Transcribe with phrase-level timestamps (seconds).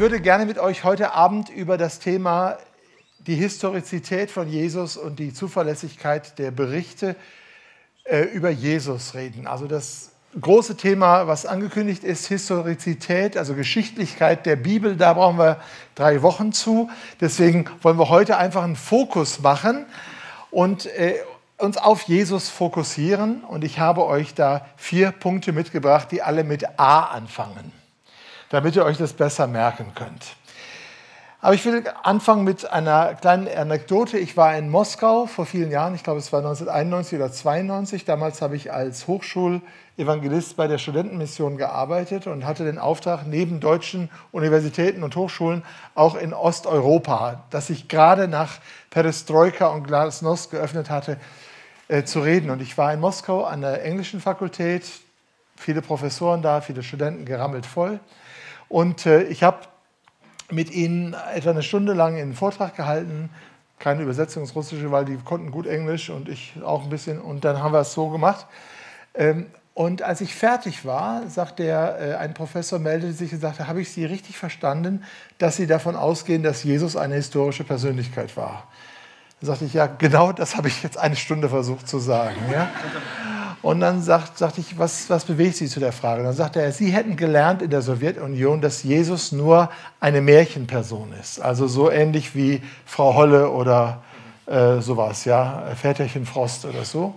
[0.00, 2.56] würde gerne mit euch heute Abend über das Thema
[3.18, 7.16] die Historizität von Jesus und die Zuverlässigkeit der Berichte
[8.04, 9.46] äh, über Jesus reden.
[9.46, 15.60] Also das große Thema, was angekündigt ist, Historizität, also Geschichtlichkeit der Bibel, da brauchen wir
[15.94, 16.88] drei Wochen zu.
[17.20, 19.84] Deswegen wollen wir heute einfach einen Fokus machen
[20.50, 21.16] und äh,
[21.58, 23.44] uns auf Jesus fokussieren.
[23.44, 27.79] Und ich habe euch da vier Punkte mitgebracht, die alle mit A anfangen
[28.50, 30.36] damit ihr euch das besser merken könnt.
[31.42, 34.18] Aber ich will anfangen mit einer kleinen Anekdote.
[34.18, 38.04] Ich war in Moskau vor vielen Jahren, ich glaube es war 1991 oder 92.
[38.04, 44.10] Damals habe ich als Hochschulevangelist bei der Studentenmission gearbeitet und hatte den Auftrag, neben deutschen
[44.32, 45.62] Universitäten und Hochschulen
[45.94, 48.58] auch in Osteuropa, das sich gerade nach
[48.90, 51.16] Perestroika und Glasnost geöffnet hatte,
[51.88, 52.50] äh, zu reden.
[52.50, 54.84] Und ich war in Moskau an der englischen Fakultät,
[55.56, 57.98] viele Professoren da, viele Studenten gerammelt voll.
[58.70, 59.58] Und äh, ich habe
[60.50, 63.28] mit ihnen etwa eine Stunde lang einen Vortrag gehalten,
[63.80, 67.20] keine Übersetzung ins Russische, weil die konnten gut Englisch und ich auch ein bisschen.
[67.20, 68.46] Und dann haben wir es so gemacht.
[69.14, 73.66] Ähm, und als ich fertig war, sagte der, äh, ein Professor meldete sich und sagte,
[73.66, 75.04] habe ich Sie richtig verstanden,
[75.38, 78.68] dass Sie davon ausgehen, dass Jesus eine historische Persönlichkeit war?
[79.40, 82.36] Da sagte ich, ja, genau das habe ich jetzt eine Stunde versucht zu sagen.
[82.52, 82.68] Ja?
[83.62, 86.22] Und dann sagt, sagte ich, was, was bewegt Sie zu der Frage?
[86.22, 91.40] Dann sagte er, Sie hätten gelernt in der Sowjetunion, dass Jesus nur eine Märchenperson ist.
[91.40, 94.02] Also so ähnlich wie Frau Holle oder
[94.46, 97.14] äh, sowas, ja, Väterchen Frost oder so.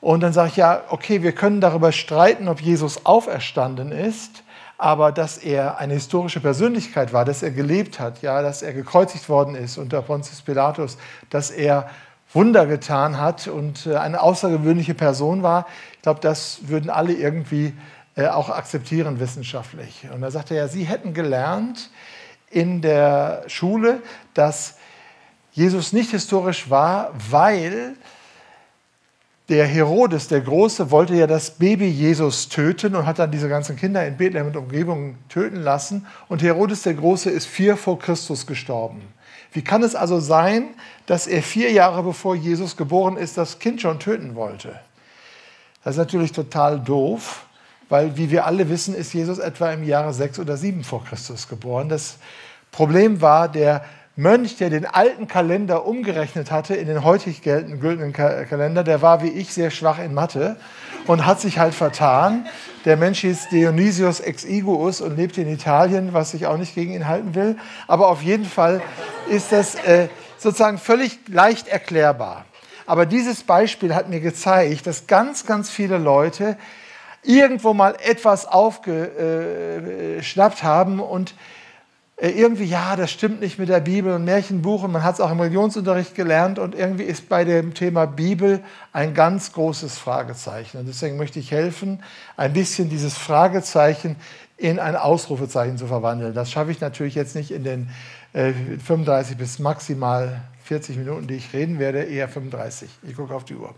[0.00, 4.44] Und dann sage ich, ja, okay, wir können darüber streiten, ob Jesus auferstanden ist,
[4.78, 9.28] aber dass er eine historische Persönlichkeit war, dass er gelebt hat, ja, dass er gekreuzigt
[9.28, 10.98] worden ist unter Pontius Pilatus,
[11.30, 11.88] dass er
[12.32, 15.66] Wunder getan hat und äh, eine außergewöhnliche Person war.
[15.94, 17.72] Ich glaube, das würden alle irgendwie
[18.16, 20.06] äh, auch akzeptieren wissenschaftlich.
[20.12, 21.90] Und da sagte er, Sie hätten gelernt
[22.50, 24.02] in der Schule,
[24.34, 24.76] dass
[25.52, 27.94] Jesus nicht historisch war, weil
[29.48, 33.76] der Herodes, der Große, wollte ja das Baby Jesus töten und hat dann diese ganzen
[33.76, 36.06] Kinder in Bethlehem und Umgebung töten lassen.
[36.28, 39.02] Und Herodes der Große ist vier vor Christus gestorben.
[39.52, 40.70] Wie kann es also sein,
[41.06, 44.80] dass er vier Jahre bevor Jesus geboren ist, das Kind schon töten wollte?
[45.84, 47.46] Das ist natürlich total doof,
[47.88, 51.46] weil, wie wir alle wissen, ist Jesus etwa im Jahre sechs oder sieben vor Christus
[51.46, 51.88] geboren.
[51.88, 52.16] Das
[52.72, 53.84] Problem war, der
[54.18, 59.28] Mönch, der den alten Kalender umgerechnet hatte in den heutig geltenden Kalender, der war wie
[59.28, 60.56] ich sehr schwach in Mathe
[61.06, 62.46] und hat sich halt vertan.
[62.86, 67.06] Der Mensch hieß Dionysius Exiguus und lebte in Italien, was ich auch nicht gegen ihn
[67.06, 67.58] halten will.
[67.88, 68.80] Aber auf jeden Fall
[69.28, 72.46] ist das äh, sozusagen völlig leicht erklärbar.
[72.86, 76.56] Aber dieses Beispiel hat mir gezeigt, dass ganz, ganz viele Leute
[77.22, 81.34] irgendwo mal etwas aufgeschnappt haben und äh,
[82.18, 85.30] irgendwie, ja, das stimmt nicht mit der Bibel und Märchenbuch und man hat es auch
[85.30, 88.60] im Religionsunterricht gelernt und irgendwie ist bei dem Thema Bibel
[88.94, 90.78] ein ganz großes Fragezeichen.
[90.78, 92.02] Und deswegen möchte ich helfen,
[92.38, 94.16] ein bisschen dieses Fragezeichen
[94.56, 96.32] in ein Ausrufezeichen zu verwandeln.
[96.32, 97.90] Das schaffe ich natürlich jetzt nicht in den
[98.32, 102.88] äh, 35 bis maximal 40 Minuten, die ich reden werde, eher 35.
[103.02, 103.74] Ich gucke auf die Uhr.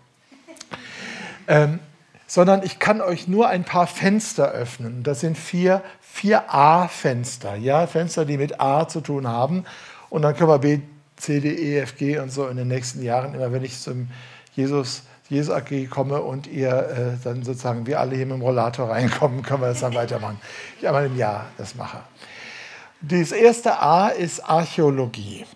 [1.49, 1.81] Ähm,
[2.29, 5.03] sondern ich kann euch nur ein paar Fenster öffnen.
[5.03, 5.83] Das sind vier
[6.19, 9.65] vier A-Fenster, ja, Fenster, die mit A zu tun haben.
[10.11, 10.81] Und dann können wir B,
[11.17, 14.09] C, D, E, F, G und so in den nächsten Jahren, immer wenn ich zum
[14.55, 18.91] Jesus, Jesus AG komme und ihr äh, dann sozusagen, wir alle hier mit dem Rollator
[18.91, 20.41] reinkommen, können wir das dann weitermachen.
[20.81, 21.99] Ich einmal im Jahr das mache.
[23.01, 25.47] Das erste A ist Archäologie.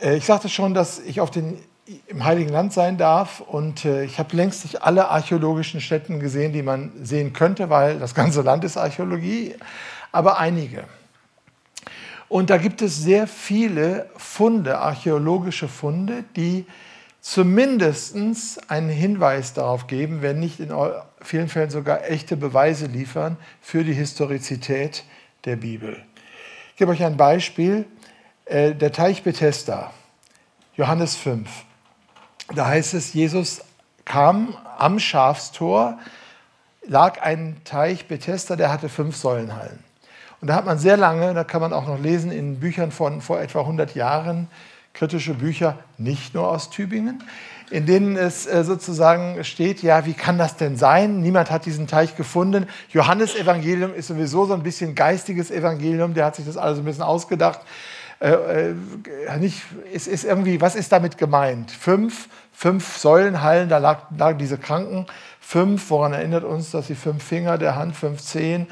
[0.00, 1.58] Äh, ich sagte schon, dass ich auf den
[2.06, 3.40] im Heiligen Land sein darf.
[3.40, 7.98] Und äh, ich habe längst nicht alle archäologischen Stätten gesehen, die man sehen könnte, weil
[7.98, 9.54] das ganze Land ist Archäologie,
[10.12, 10.84] aber einige.
[12.28, 16.66] Und da gibt es sehr viele Funde, archäologische Funde, die
[17.20, 18.16] zumindest
[18.70, 20.72] einen Hinweis darauf geben, wenn nicht in
[21.20, 25.04] vielen Fällen sogar echte Beweise liefern für die Historizität
[25.44, 26.02] der Bibel.
[26.72, 27.86] Ich gebe euch ein Beispiel.
[28.46, 29.92] Äh, der Teich Bethesda,
[30.76, 31.48] Johannes 5.
[32.52, 33.62] Da heißt es, Jesus
[34.04, 35.98] kam am Schafstor,
[36.86, 39.78] lag ein Teich Bethesda, der hatte fünf Säulenhallen.
[40.40, 43.22] Und da hat man sehr lange, da kann man auch noch lesen in Büchern von
[43.22, 44.48] vor etwa 100 Jahren,
[44.92, 47.24] kritische Bücher, nicht nur aus Tübingen,
[47.70, 51.20] in denen es äh, sozusagen steht, ja, wie kann das denn sein?
[51.20, 52.66] Niemand hat diesen Teich gefunden.
[52.90, 56.84] Johannes Evangelium ist sowieso so ein bisschen geistiges Evangelium, der hat sich das alles ein
[56.84, 57.60] bisschen ausgedacht.
[58.24, 59.62] Äh, äh, nicht,
[59.92, 61.70] ist, ist irgendwie, was ist damit gemeint?
[61.70, 65.04] Fünf, fünf Säulenhallen, da lag, lagen diese Kranken.
[65.40, 68.66] Fünf, woran erinnert uns, dass die fünf Finger der Hand, fünf Zehen,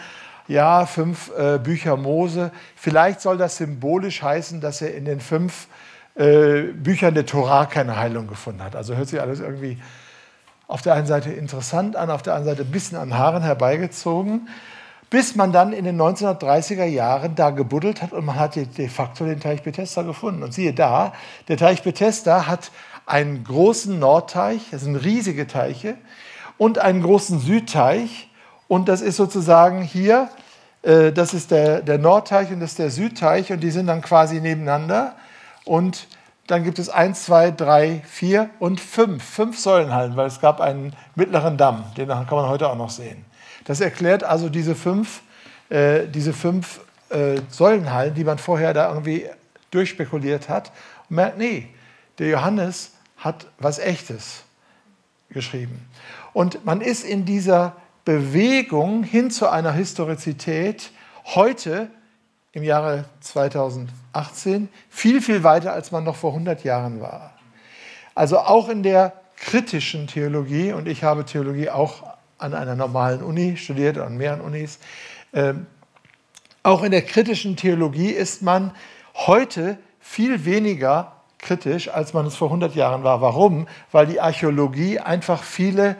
[0.48, 2.50] ja, fünf äh, Bücher Mose.
[2.76, 5.66] Vielleicht soll das symbolisch heißen, dass er in den fünf
[6.14, 8.74] äh, Büchern der Torah keine Heilung gefunden hat.
[8.74, 9.76] Also hört sich alles irgendwie
[10.66, 14.48] auf der einen Seite interessant an, auf der anderen Seite ein bisschen an Haaren herbeigezogen,
[15.12, 19.26] bis man dann in den 1930er Jahren da gebuddelt hat und man hat de facto
[19.26, 20.42] den Teich Bethesda gefunden.
[20.42, 21.12] Und siehe da,
[21.48, 22.70] der Teich Bethesda hat
[23.04, 25.96] einen großen Nordteich, das sind riesige Teiche,
[26.56, 28.30] und einen großen Südteich.
[28.68, 30.30] Und das ist sozusagen hier,
[30.80, 34.00] äh, das ist der, der Nordteich und das ist der Südteich und die sind dann
[34.00, 35.14] quasi nebeneinander.
[35.66, 36.06] Und
[36.46, 39.22] dann gibt es eins, zwei, drei, vier und fünf.
[39.22, 43.26] Fünf Säulenhallen, weil es gab einen mittleren Damm, den kann man heute auch noch sehen.
[43.64, 45.22] Das erklärt also diese fünf,
[45.68, 46.80] äh, diese fünf
[47.10, 49.26] äh, Säulenhallen, die man vorher da irgendwie
[49.70, 50.72] durchspekuliert hat.
[51.08, 51.68] Und merkt, nee,
[52.18, 54.44] der Johannes hat was Echtes
[55.30, 55.88] geschrieben.
[56.32, 60.90] Und man ist in dieser Bewegung hin zu einer Historizität
[61.24, 61.88] heute
[62.52, 67.32] im Jahre 2018 viel, viel weiter, als man noch vor 100 Jahren war.
[68.14, 72.11] Also auch in der kritischen Theologie, und ich habe Theologie auch
[72.42, 74.78] an einer normalen Uni studiert, an mehreren Unis,
[75.32, 75.54] äh,
[76.62, 78.72] auch in der kritischen Theologie ist man
[79.14, 83.20] heute viel weniger kritisch, als man es vor 100 Jahren war.
[83.20, 83.66] Warum?
[83.90, 85.96] Weil die Archäologie einfach viele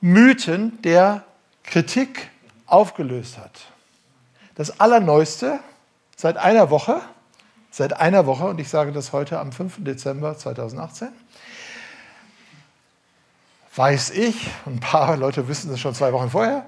[0.00, 1.24] Mythen der
[1.64, 2.30] Kritik
[2.66, 3.66] aufgelöst hat.
[4.54, 5.58] Das Allerneueste
[6.16, 7.00] seit einer Woche,
[7.70, 9.84] seit einer Woche, und ich sage das heute am 5.
[9.84, 11.08] Dezember 2018,
[13.80, 16.66] weiß ich, ein paar Leute wissen es schon zwei Wochen vorher,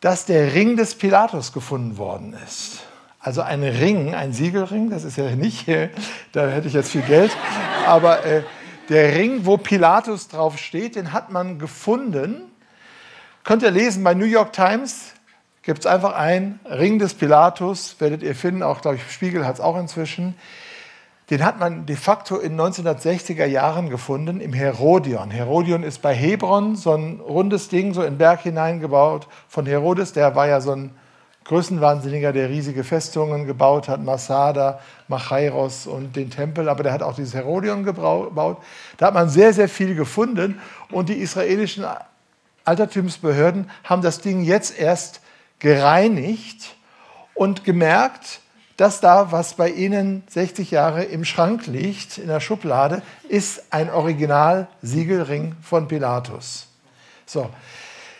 [0.00, 2.84] dass der Ring des Pilatus gefunden worden ist.
[3.20, 7.36] Also ein Ring, ein Siegelring, das ist ja nicht, da hätte ich jetzt viel Geld,
[7.86, 8.44] aber äh,
[8.88, 12.50] der Ring, wo Pilatus drauf steht, den hat man gefunden.
[13.44, 15.12] Könnt ihr lesen bei New York Times,
[15.60, 19.56] gibt es einfach ein Ring des Pilatus, werdet ihr finden, auch glaube ich Spiegel hat
[19.56, 20.34] es auch inzwischen.
[21.30, 25.30] Den hat man de facto in 1960er Jahren gefunden im Herodion.
[25.30, 30.12] Herodion ist bei Hebron so ein rundes Ding, so in den Berg hineingebaut von Herodes.
[30.12, 30.90] Der war ja so ein
[31.44, 37.14] Größenwahnsinniger, der riesige Festungen gebaut hat, Masada, Machairos und den Tempel, aber der hat auch
[37.14, 38.58] dieses Herodion gebaut.
[38.96, 40.60] Da hat man sehr, sehr viel gefunden
[40.90, 41.84] und die israelischen
[42.64, 45.20] Altertumsbehörden haben das Ding jetzt erst
[45.58, 46.76] gereinigt
[47.34, 48.40] und gemerkt,
[48.76, 53.90] dass da, was bei Ihnen 60 Jahre im Schrank liegt, in der Schublade, ist ein
[53.90, 56.68] Original-Siegelring von Pilatus.
[57.26, 57.50] So,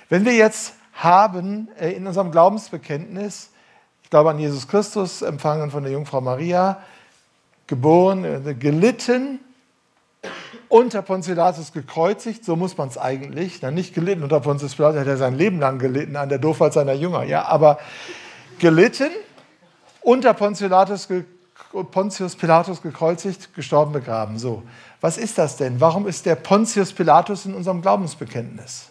[0.08, 3.50] wenn wir jetzt haben äh, in unserem Glaubensbekenntnis,
[4.02, 6.82] ich glaube an Jesus Christus, empfangen von der Jungfrau Maria,
[7.66, 9.40] geboren, äh, gelitten,
[10.69, 13.60] unter Pontius Pilatus gekreuzigt, so muss man es eigentlich.
[13.62, 16.72] Na, nicht gelitten unter Pontius Pilatus, hat er sein Leben lang gelitten an der Doofheit
[16.72, 17.78] seiner Jünger, ja, aber
[18.58, 19.10] gelitten,
[20.02, 21.08] unter Pontius Pilatus,
[21.90, 24.38] Pontius Pilatus gekreuzigt, gestorben, begraben.
[24.38, 24.62] So,
[25.00, 25.81] was ist das denn?
[25.81, 28.87] Warum ist der Pontius Pilatus in unserem Glaubensbekenntnis?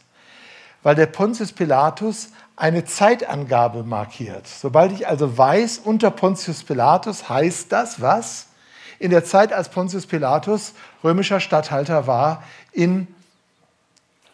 [0.83, 4.47] Weil der Pontius Pilatus eine Zeitangabe markiert.
[4.47, 8.47] Sobald ich also weiß, unter Pontius Pilatus heißt das was?
[9.01, 10.73] in der Zeit, als Pontius Pilatus
[11.03, 13.07] römischer Statthalter war in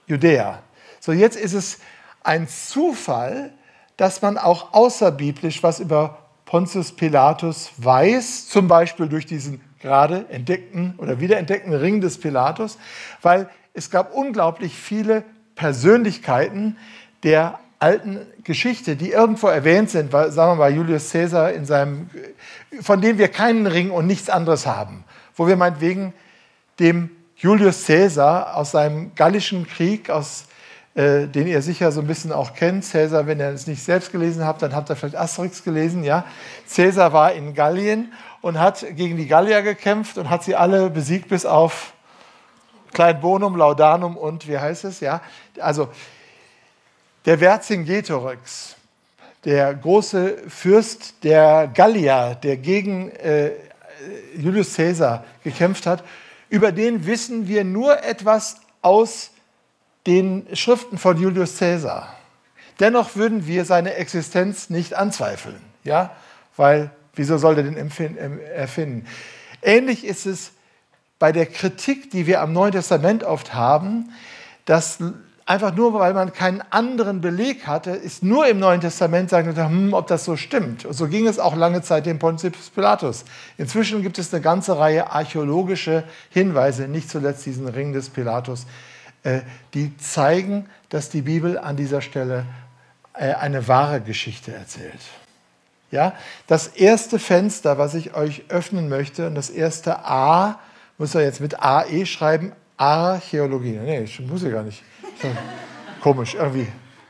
[0.08, 0.60] Judäa.
[1.00, 1.80] So, jetzt ist es
[2.22, 3.54] ein Zufall,
[3.96, 10.96] dass man auch außerbiblisch was über Pontius Pilatus weiß, zum Beispiel durch diesen gerade entdeckten
[10.98, 12.78] oder wiederentdeckten Ring des Pilatus,
[13.22, 15.24] weil es gab unglaublich viele
[15.56, 16.78] Persönlichkeiten
[17.24, 22.10] der alten Geschichte, die irgendwo erwähnt sind, sagen wir mal Julius Caesar in seinem,
[22.82, 25.04] von dem wir keinen Ring und nichts anderes haben,
[25.36, 26.14] wo wir meinetwegen
[26.80, 30.46] dem Julius Caesar aus seinem Gallischen Krieg, aus,
[30.98, 34.12] äh, den ihr sicher so ein bisschen auch kennt, Caesar, wenn ihr es nicht selbst
[34.12, 36.26] gelesen habt, dann habt ihr vielleicht Asterix gelesen, ja.
[36.74, 38.12] Caesar war in Gallien
[38.42, 41.94] und hat gegen die Gallier gekämpft und hat sie alle besiegt bis auf
[42.94, 45.22] Klein Bonum, Laudanum und wie heißt es, ja.
[45.60, 45.90] Also
[47.28, 48.76] der Vercingetorix,
[49.46, 53.52] der große Fürst der Gallier, der gegen äh,
[54.36, 56.04] Julius Caesar gekämpft hat,
[56.50, 59.30] über den wissen wir nur etwas aus
[60.08, 62.16] den Schriften von Julius Caesar.
[62.80, 66.16] Dennoch würden wir seine Existenz nicht anzweifeln, ja,
[66.56, 69.06] weil wieso soll er den erfinden?
[69.62, 70.52] Ähnlich ist es
[71.20, 74.12] bei der Kritik, die wir am Neuen Testament oft haben,
[74.66, 75.00] dass
[75.46, 79.94] einfach nur, weil man keinen anderen Beleg hatte, ist nur im Neuen Testament sagen, hm,
[79.94, 80.86] ob das so stimmt.
[80.86, 83.26] Und so ging es auch lange Zeit dem Pontius Pilatus.
[83.58, 88.68] Inzwischen gibt es eine ganze Reihe archäologische Hinweise, nicht zuletzt diesen Ring des Pilatus,
[89.74, 92.46] die zeigen, dass die Bibel an dieser Stelle
[93.14, 95.00] äh, eine wahre Geschichte erzählt.
[95.90, 96.14] Ja,
[96.48, 100.60] das erste Fenster, was ich euch öffnen möchte, und das erste A,
[100.98, 103.80] muss er jetzt mit AE schreiben, Archäologie.
[103.82, 104.84] Nee, muss ich gar nicht.
[106.02, 106.68] Komisch, irgendwie.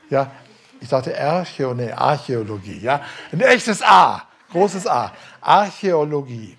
[0.10, 0.32] Ja,
[0.80, 2.80] ich dachte Archäo, nee, Archäologie.
[2.80, 5.12] Ja, ein echtes A, großes A.
[5.42, 6.56] Archäologie.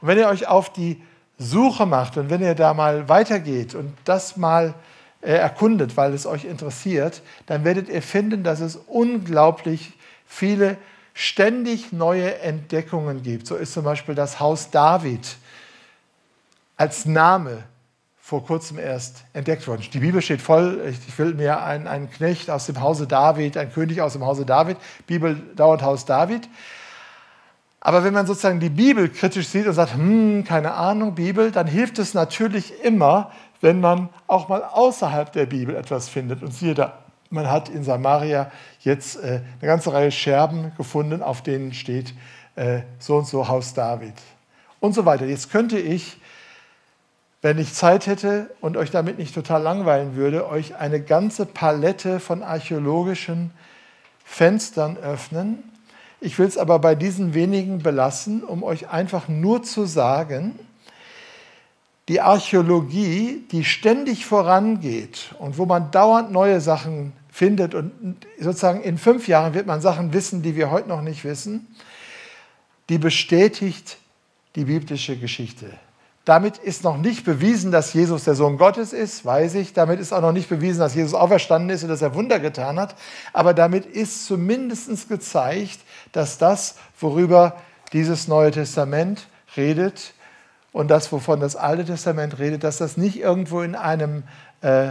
[0.00, 1.02] Und wenn ihr euch auf die
[1.38, 4.74] Suche macht und wenn ihr da mal weitergeht und das mal
[5.20, 9.92] äh, erkundet, weil es euch interessiert, dann werdet ihr finden, dass es unglaublich
[10.26, 10.78] viele
[11.14, 13.46] ständig neue Entdeckungen gibt.
[13.46, 15.36] So ist zum Beispiel das Haus David
[16.76, 17.64] als Name
[18.20, 19.82] vor kurzem erst entdeckt worden.
[19.92, 23.72] Die Bibel steht voll, ich will mir einen, einen Knecht aus dem Hause David, ein
[23.72, 24.76] König aus dem Hause David,
[25.06, 26.48] Bibel dauert Haus David.
[27.86, 31.68] Aber wenn man sozusagen die Bibel kritisch sieht und sagt, hm, keine Ahnung, Bibel, dann
[31.68, 36.42] hilft es natürlich immer, wenn man auch mal außerhalb der Bibel etwas findet.
[36.42, 36.98] Und siehe da,
[37.30, 38.50] man hat in Samaria
[38.80, 42.12] jetzt äh, eine ganze Reihe Scherben gefunden, auf denen steht
[42.56, 44.14] äh, so und so Haus David
[44.80, 45.24] und so weiter.
[45.24, 46.20] Jetzt könnte ich,
[47.40, 52.18] wenn ich Zeit hätte und euch damit nicht total langweilen würde, euch eine ganze Palette
[52.18, 53.52] von archäologischen
[54.24, 55.62] Fenstern öffnen.
[56.20, 60.58] Ich will es aber bei diesen wenigen belassen, um euch einfach nur zu sagen,
[62.08, 67.92] die Archäologie, die ständig vorangeht und wo man dauernd neue Sachen findet und
[68.40, 71.66] sozusagen in fünf Jahren wird man Sachen wissen, die wir heute noch nicht wissen,
[72.88, 73.98] die bestätigt
[74.54, 75.66] die biblische Geschichte.
[76.24, 79.74] Damit ist noch nicht bewiesen, dass Jesus der Sohn Gottes ist, weiß ich.
[79.74, 82.80] Damit ist auch noch nicht bewiesen, dass Jesus auferstanden ist und dass er Wunder getan
[82.80, 82.96] hat.
[83.32, 85.78] Aber damit ist zumindest gezeigt,
[86.12, 87.56] dass das, worüber
[87.92, 90.14] dieses Neue Testament redet,
[90.76, 94.24] und das, wovon das Alte Testament redet, dass das nicht irgendwo in einem
[94.60, 94.90] äh,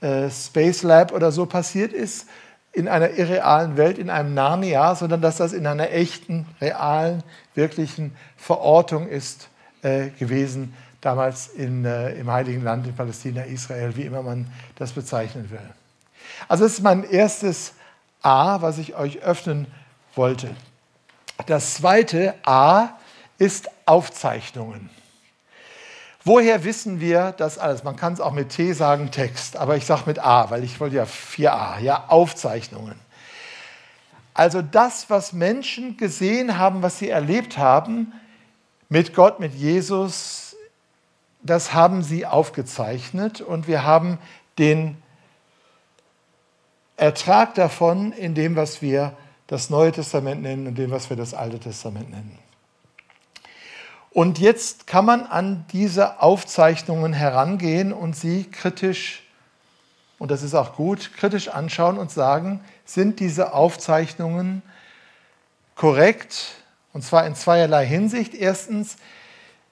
[0.00, 2.26] äh, Space Lab oder so passiert ist,
[2.72, 7.22] in einer irrealen Welt, in einem Narnia, sondern dass das in einer echten, realen,
[7.54, 9.48] wirklichen Verortung ist
[9.82, 14.90] äh, gewesen, damals in, äh, im Heiligen Land, in Palästina, Israel, wie immer man das
[14.90, 15.60] bezeichnen will.
[16.48, 17.74] Also das ist mein erstes
[18.20, 19.68] A, was ich euch öffnen
[20.20, 20.54] wollte.
[21.46, 22.90] Das zweite A
[23.38, 24.90] ist Aufzeichnungen.
[26.24, 27.84] Woher wissen wir das alles?
[27.84, 30.78] Man kann es auch mit T sagen, Text, aber ich sage mit A, weil ich
[30.78, 32.96] wollte ja 4a, ja, Aufzeichnungen.
[34.34, 38.12] Also das, was Menschen gesehen haben, was sie erlebt haben
[38.90, 40.54] mit Gott, mit Jesus,
[41.42, 44.18] das haben sie aufgezeichnet und wir haben
[44.58, 45.02] den
[46.98, 49.16] Ertrag davon in dem, was wir
[49.50, 52.38] das Neue Testament nennen und dem, was wir das Alte Testament nennen.
[54.12, 59.24] Und jetzt kann man an diese Aufzeichnungen herangehen und sie kritisch,
[60.20, 64.62] und das ist auch gut, kritisch anschauen und sagen, sind diese Aufzeichnungen
[65.74, 66.54] korrekt?
[66.92, 68.34] Und zwar in zweierlei Hinsicht.
[68.34, 68.98] Erstens,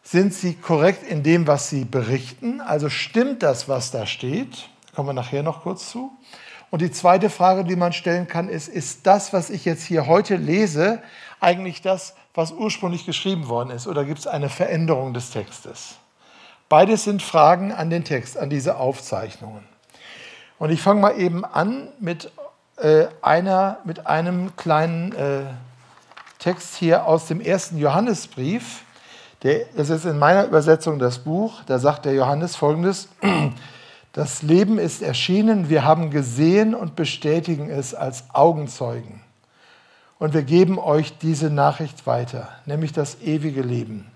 [0.02, 2.60] sind sie korrekt in dem, was sie berichten?
[2.60, 4.68] Also stimmt das, was da steht?
[4.94, 6.10] Kommen wir nachher noch kurz zu.
[6.70, 10.06] Und die zweite Frage, die man stellen kann, ist, ist das, was ich jetzt hier
[10.06, 11.02] heute lese,
[11.40, 15.96] eigentlich das, was ursprünglich geschrieben worden ist, oder gibt es eine Veränderung des Textes?
[16.68, 19.64] Beides sind Fragen an den Text, an diese Aufzeichnungen.
[20.58, 22.30] Und ich fange mal eben an mit,
[22.76, 25.44] äh, einer, mit einem kleinen äh,
[26.38, 28.82] Text hier aus dem ersten Johannesbrief.
[29.42, 31.62] Der, das ist in meiner Übersetzung das Buch.
[31.66, 33.08] Da sagt der Johannes folgendes:
[34.18, 39.20] Das Leben ist erschienen, wir haben gesehen und bestätigen es als Augenzeugen.
[40.18, 44.10] Und wir geben euch diese Nachricht weiter, nämlich das ewige Leben.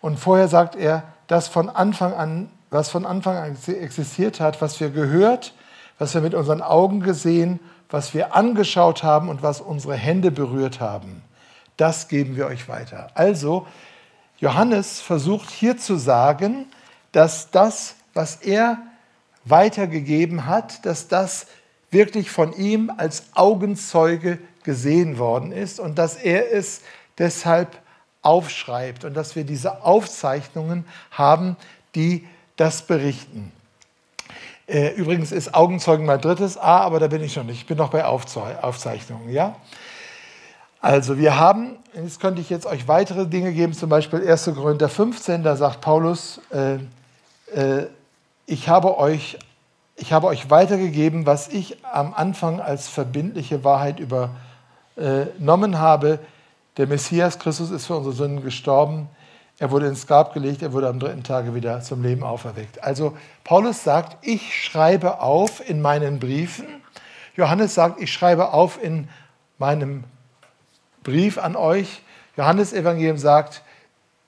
[0.00, 4.80] Und vorher sagt er, das von Anfang an, was von Anfang an existiert hat, was
[4.80, 5.52] wir gehört,
[5.98, 10.80] was wir mit unseren Augen gesehen, was wir angeschaut haben und was unsere Hände berührt
[10.80, 11.22] haben.
[11.76, 13.08] Das geben wir euch weiter.
[13.12, 13.66] Also,
[14.38, 16.64] Johannes versucht hier zu sagen,
[17.12, 18.78] dass das, was er
[19.44, 21.46] weitergegeben hat, dass das
[21.90, 26.82] wirklich von ihm als Augenzeuge gesehen worden ist und dass er es
[27.18, 27.76] deshalb
[28.22, 31.56] aufschreibt und dass wir diese Aufzeichnungen haben,
[31.94, 33.52] die das berichten.
[34.66, 37.58] Äh, übrigens ist Augenzeugen mein drittes A, aber da bin ich noch nicht.
[37.58, 39.28] Ich bin noch bei Aufzeichnungen.
[39.30, 39.56] Ja?
[40.80, 44.50] Also wir haben, jetzt könnte ich jetzt euch weitere Dinge geben, zum Beispiel 1.
[44.54, 46.74] Korinther 15, da sagt Paulus, äh,
[47.54, 47.86] äh,
[48.52, 49.38] ich habe euch
[49.94, 56.18] ich habe euch weitergegeben, was ich am Anfang als verbindliche Wahrheit übernommen habe.
[56.78, 59.08] Der Messias Christus ist für unsere Sünden gestorben.
[59.58, 62.82] Er wurde ins Grab gelegt, er wurde am dritten Tage wieder zum Leben auferweckt.
[62.82, 66.82] Also Paulus sagt, ich schreibe auf in meinen Briefen
[67.36, 69.08] Johannes sagt, ich schreibe auf in
[69.58, 70.04] meinem
[71.02, 72.02] Brief an euch.
[72.36, 73.62] Johannes Evangelium sagt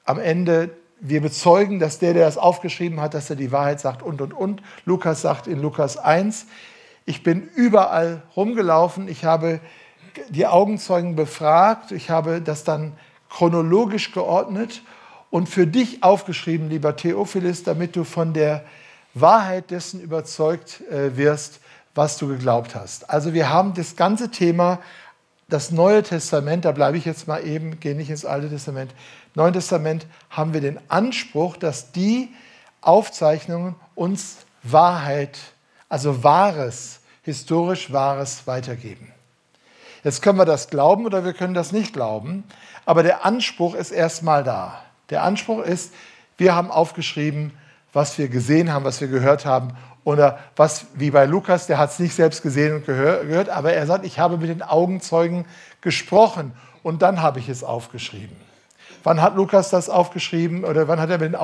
[0.05, 0.71] am Ende,
[1.07, 4.33] wir bezeugen, dass der, der das aufgeschrieben hat, dass er die Wahrheit sagt und, und,
[4.33, 4.63] und.
[4.87, 6.47] Lukas sagt in Lukas 1,
[7.05, 9.61] ich bin überall rumgelaufen, ich habe
[10.31, 12.95] die Augenzeugen befragt, ich habe das dann
[13.29, 14.83] chronologisch geordnet
[15.29, 18.65] und für dich aufgeschrieben, lieber Theophilus, damit du von der
[19.13, 21.61] Wahrheit dessen überzeugt äh, wirst,
[21.95, 23.11] was du geglaubt hast.
[23.11, 24.79] Also wir haben das ganze Thema,
[25.55, 28.93] das Neue Testament, da bleibe ich jetzt mal eben, gehe nicht ins Alte Testament,
[29.37, 32.29] Neuen Testament haben wir den Anspruch, dass die
[32.81, 35.39] Aufzeichnungen uns Wahrheit,
[35.89, 39.13] also Wahres, historisch Wahres weitergeben.
[40.03, 42.43] Jetzt können wir das glauben oder wir können das nicht glauben,
[42.85, 44.83] aber der Anspruch ist erstmal da.
[45.11, 45.95] Der Anspruch ist,
[46.37, 47.53] wir haben aufgeschrieben,
[47.93, 51.91] was wir gesehen haben, was wir gehört haben oder was, wie bei Lukas, der hat
[51.91, 55.47] es nicht selbst gesehen und gehört, aber er sagt, ich habe mit den Augenzeugen
[55.81, 58.37] gesprochen und dann habe ich es aufgeschrieben.
[59.03, 61.37] Wann hat Lukas das aufgeschrieben oder wann hat er mit den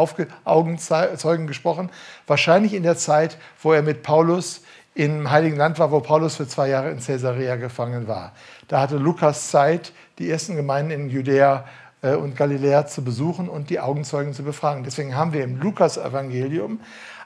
[0.45, 1.91] Augenzeugen gesprochen?
[2.27, 4.63] Wahrscheinlich in der Zeit, wo er mit Paulus
[4.95, 8.33] im Heiligen Land war, wo Paulus für zwei Jahre in Caesarea gefangen war.
[8.69, 11.65] Da hatte Lukas Zeit, die ersten Gemeinden in Judäa
[12.03, 14.83] äh, und Galiläa zu besuchen und die Augenzeugen zu befragen.
[14.85, 16.81] Deswegen haben wir im Lukas-Evangelium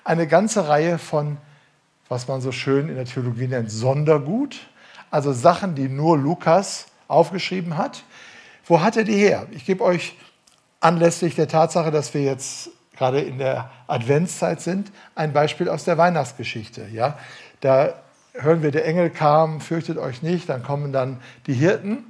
[0.05, 1.39] eine ganze Reihe von,
[2.09, 4.61] was man so schön in der Theologie nennt, Sondergut,
[5.11, 8.05] also Sachen, die nur Lukas aufgeschrieben hat.
[8.67, 9.47] Wo hat er die her?
[9.53, 10.17] Ich gebe euch
[10.81, 15.99] anlässlich der Tatsache, dass wir jetzt gerade in der Adventszeit sind, ein Beispiel aus der
[15.99, 16.87] Weihnachtsgeschichte.
[16.93, 17.19] Ja?
[17.61, 17.95] Da
[18.35, 22.05] hören wir, der Engel kam, fürchtet euch nicht, dann kommen dann die Hirten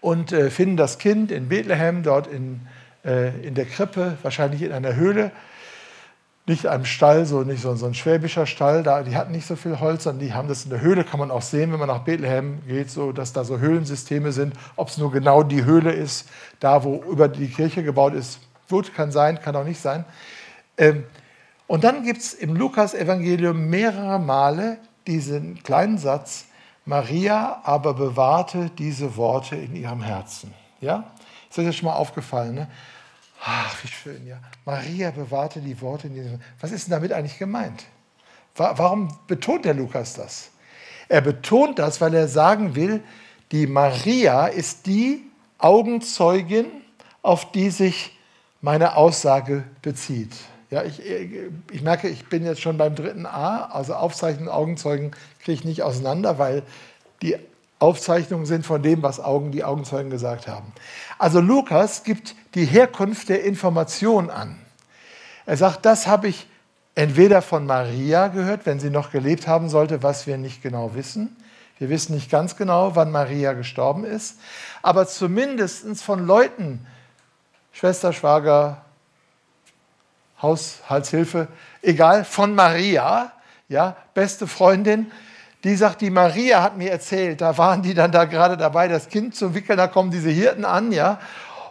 [0.00, 2.60] und äh, finden das Kind in Bethlehem, dort in,
[3.04, 5.32] äh, in der Krippe, wahrscheinlich in einer Höhle
[6.48, 9.54] nicht einem Stall, so nicht so, so ein schwäbischer Stall, da, die hatten nicht so
[9.54, 11.88] viel Holz, sondern die haben das in der Höhle, kann man auch sehen, wenn man
[11.88, 14.54] nach Bethlehem geht, so, dass da so Höhlensysteme sind.
[14.76, 16.28] Ob es nur genau die Höhle ist,
[16.60, 20.04] da wo über die Kirche gebaut ist, gut, kann sein, kann auch nicht sein.
[20.76, 21.04] Ähm,
[21.66, 26.46] und dann gibt es im Lukas-Evangelium mehrere Male diesen kleinen Satz,
[26.86, 30.54] Maria aber bewahrte diese Worte in ihrem Herzen.
[30.80, 31.04] Ja?
[31.50, 32.54] Ist das schon mal aufgefallen?
[32.54, 32.68] Ne?
[33.40, 34.38] Ach, wie schön, ja.
[34.64, 36.40] Maria bewahrte die Worte in diesem.
[36.60, 37.84] Was ist denn damit eigentlich gemeint?
[38.56, 40.50] Warum betont der Lukas das?
[41.08, 43.02] Er betont das, weil er sagen will,
[43.52, 45.22] die Maria ist die
[45.58, 46.66] Augenzeugin,
[47.22, 48.18] auf die sich
[48.60, 50.34] meine Aussage bezieht.
[50.70, 51.00] Ja, ich,
[51.70, 55.82] ich merke, ich bin jetzt schon beim dritten A, also Aufzeichnungen, Augenzeugen kriege ich nicht
[55.82, 56.62] auseinander, weil
[57.22, 57.36] die
[57.78, 60.72] Aufzeichnungen sind von dem, was Augen, die Augenzeugen gesagt haben.
[61.18, 64.58] Also Lukas gibt die Herkunft der Information an.
[65.46, 66.48] Er sagt, das habe ich
[66.94, 71.36] entweder von Maria gehört, wenn sie noch gelebt haben sollte, was wir nicht genau wissen.
[71.78, 74.40] Wir wissen nicht ganz genau, wann Maria gestorben ist,
[74.82, 76.84] aber zumindest von Leuten,
[77.70, 78.84] Schwester, Schwager,
[80.42, 81.46] Haushaltshilfe,
[81.82, 83.32] egal, von Maria,
[83.68, 85.12] ja, beste Freundin,
[85.64, 89.08] die sagt, die Maria hat mir erzählt, da waren die dann da gerade dabei, das
[89.08, 91.18] Kind zu wickeln, da kommen diese Hirten an, ja.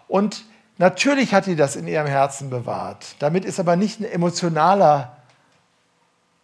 [0.08, 0.44] Und
[0.78, 3.16] natürlich hat die das in ihrem Herzen bewahrt.
[3.20, 5.18] Damit ist aber nicht ein emotionaler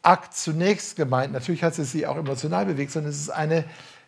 [0.02, 1.34] Akt zunächst gemeint.
[1.34, 3.66] Natürlich hat sie sie auch emotional bewegt, sondern es ist eine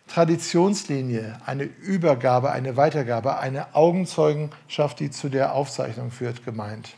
[0.08, 6.92] Traditionslinie, eine Übergabe, eine Weitergabe, eine Augenzeugenschaft, die zu der Aufzeichnung führt, gemeint.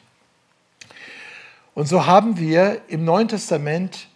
[1.74, 4.08] Und so haben wir im Neuen Testament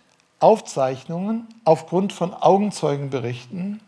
[0.42, 3.80] Aufzeichnungen aufgrund von Augenzeugenberichten,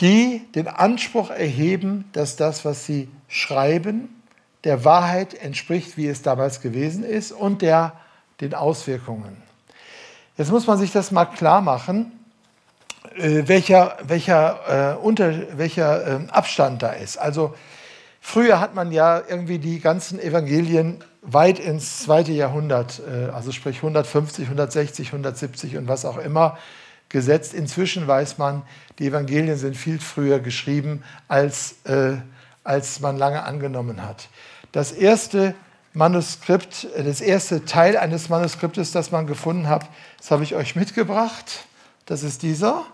[0.00, 4.22] die den Anspruch erheben, dass das, was sie schreiben,
[4.64, 7.92] der Wahrheit entspricht, wie es damals gewesen ist und der,
[8.40, 9.42] den Auswirkungen.
[10.36, 12.12] Jetzt muss man sich das mal klar machen,
[13.16, 17.16] äh, welcher, welcher, äh, unter, welcher äh, Abstand da ist.
[17.16, 17.54] Also
[18.20, 23.78] früher hat man ja irgendwie die ganzen Evangelien weit ins zweite Jahrhundert, äh, also sprich
[23.78, 26.56] 150, 160, 170 und was auch immer,
[27.08, 27.52] gesetzt.
[27.54, 28.62] Inzwischen weiß man,
[28.98, 32.16] die Evangelien sind viel früher geschrieben, als, äh,
[32.64, 34.28] als man lange angenommen hat.
[34.72, 35.54] Das erste
[35.92, 40.76] Manuskript, äh, das erste Teil eines Manuskriptes, das man gefunden hat, das habe ich euch
[40.76, 41.66] mitgebracht.
[42.06, 42.84] Das ist dieser,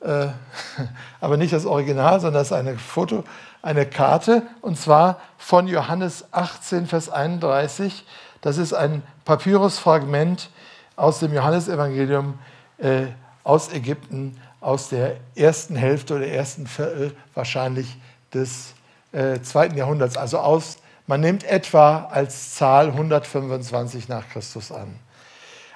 [0.00, 0.28] äh,
[1.20, 3.24] aber nicht das Original, sondern das ist eine Foto,
[3.62, 8.04] eine Karte, und zwar von Johannes 18, Vers 31.
[8.40, 10.50] Das ist ein Papyrusfragment
[10.96, 12.38] aus dem Johannesevangelium
[12.78, 13.06] äh,
[13.44, 17.96] aus Ägypten, aus der ersten Hälfte oder ersten Viertel wahrscheinlich
[18.34, 18.74] des
[19.12, 20.16] äh, zweiten Jahrhunderts.
[20.16, 24.98] Also aus, man nimmt etwa als Zahl 125 nach Christus an.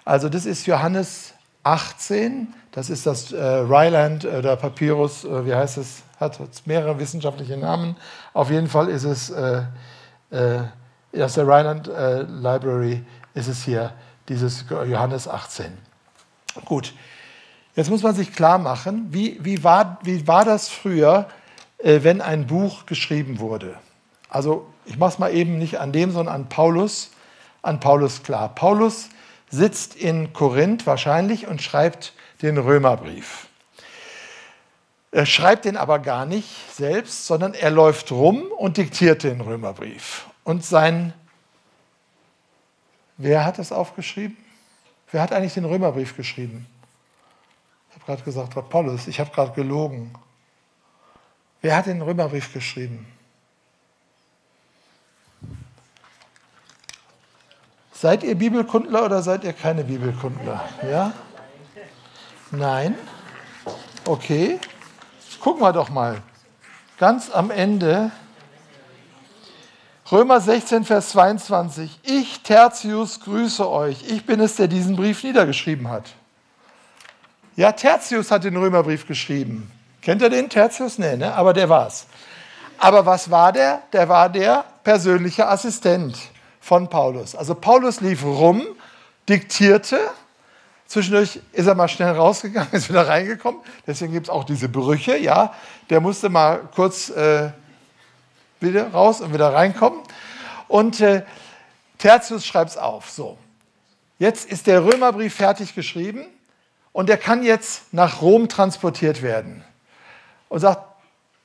[0.05, 1.35] Also das ist Johannes
[1.67, 2.55] 18.
[2.71, 6.03] Das ist das äh, Ryland äh, oder Papyrus, äh, wie heißt es?
[6.21, 7.95] Hat, mehrere wissenschaftliche Namen.
[8.33, 9.63] Auf jeden Fall ist es äh,
[10.31, 10.61] äh,
[11.21, 13.93] aus der Ryland äh, Library ist es hier
[14.29, 15.77] dieses Johannes 18.
[16.65, 16.95] Gut,
[17.75, 21.29] jetzt muss man sich klar machen, wie, wie, war, wie war das früher,
[21.79, 23.77] äh, wenn ein Buch geschrieben wurde?
[24.29, 27.11] Also ich mache es mal eben nicht an dem, sondern an Paulus,
[27.63, 28.55] an Paulus klar.
[28.55, 29.09] Paulus
[29.51, 33.49] sitzt in Korinth wahrscheinlich und schreibt den Römerbrief.
[35.13, 40.27] Er schreibt den aber gar nicht selbst, sondern er läuft rum und diktiert den Römerbrief.
[40.45, 41.15] Und sein,
[43.17, 44.37] wer hat das aufgeschrieben?
[45.11, 46.67] Wer hat eigentlich den Römerbrief geschrieben?
[47.89, 50.13] Ich habe gerade gesagt, Paulus, ich habe gerade gelogen.
[51.63, 53.07] Wer hat den Römerbrief geschrieben?
[58.07, 60.63] Seid ihr Bibelkundler oder seid ihr keine Bibelkundler?
[60.89, 61.13] Ja?
[62.53, 62.95] Nein?
[64.05, 64.61] Okay.
[65.41, 66.23] Gucken wir doch mal.
[66.99, 68.13] Ganz am Ende.
[70.13, 71.99] Römer 16, Vers 22.
[72.05, 74.05] Ich, Tertius, grüße euch.
[74.07, 76.05] Ich bin es, der diesen Brief niedergeschrieben hat.
[77.57, 79.69] Ja, Tertius hat den Römerbrief geschrieben.
[80.01, 80.99] Kennt ihr den, Tertius?
[80.99, 81.35] Nee, ne?
[81.35, 82.07] aber der war's.
[82.79, 83.83] Aber was war der?
[83.93, 86.17] Der war der persönliche Assistent
[86.67, 87.37] von Paulus.
[87.37, 88.67] Also Paulus lief rum,
[89.29, 90.01] diktierte,
[90.89, 93.61] zwischendurch ist er mal schnell rausgegangen, ist wieder reingekommen.
[93.87, 95.55] Deswegen gibt es auch diese Brüche, ja.
[95.91, 97.51] Der musste mal kurz äh,
[98.59, 100.01] wieder raus und wieder reinkommen.
[100.67, 101.23] Und äh,
[101.99, 103.11] Tertius schreibt es auf.
[103.11, 103.39] So,
[104.19, 106.27] jetzt ist der Römerbrief fertig geschrieben
[106.91, 109.63] und der kann jetzt nach Rom transportiert werden.
[110.49, 110.83] Und sagt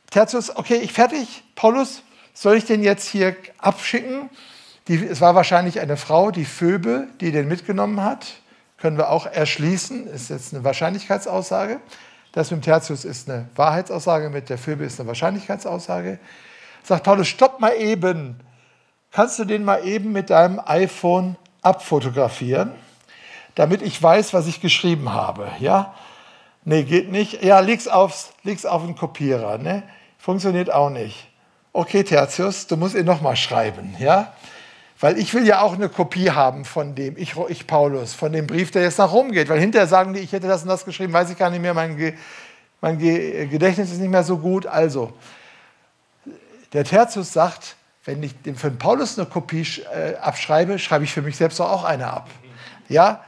[0.10, 2.02] Tertius, okay, ich fertig, Paulus,
[2.34, 4.32] soll ich den jetzt hier abschicken?
[4.92, 8.28] Die, es war wahrscheinlich eine Frau, die Phoebe, die den mitgenommen hat.
[8.78, 11.80] Können wir auch erschließen, ist jetzt eine Wahrscheinlichkeitsaussage.
[12.34, 16.20] Das mit dem Tertius ist eine Wahrheitsaussage, mit der Phoebe ist eine Wahrscheinlichkeitsaussage.
[16.84, 18.38] Sagt Paulus, stopp mal eben.
[19.14, 22.74] Kannst du den mal eben mit deinem iPhone abfotografieren,
[23.56, 25.54] damit ich weiß, was ich geschrieben habe?
[25.60, 25.96] Ja?
[26.66, 27.42] Nee, geht nicht.
[27.42, 29.58] Ja, leg's, aufs, leg's auf den Kopierer.
[29.58, 29.84] Ne?
[30.18, 31.30] Funktioniert auch nicht.
[31.72, 33.96] Okay, Tertius, du musst ihn nochmal schreiben.
[33.98, 34.34] Ja?
[35.02, 38.46] Weil ich will ja auch eine Kopie haben von dem, ich, ich Paulus, von dem
[38.46, 39.50] Brief, der jetzt nach Rom geht.
[39.50, 41.74] Weil hinterher sagen die, ich hätte das und das geschrieben, weiß ich gar nicht mehr,
[41.74, 42.14] mein, Ge,
[42.82, 44.68] mein Ge, Gedächtnis ist nicht mehr so gut.
[44.68, 45.12] Also,
[46.72, 51.24] der Tertius sagt, wenn ich für den Paulus eine Kopie äh, abschreibe, schreibe ich für
[51.24, 52.30] mich selbst auch eine ab.
[52.88, 53.24] Ja,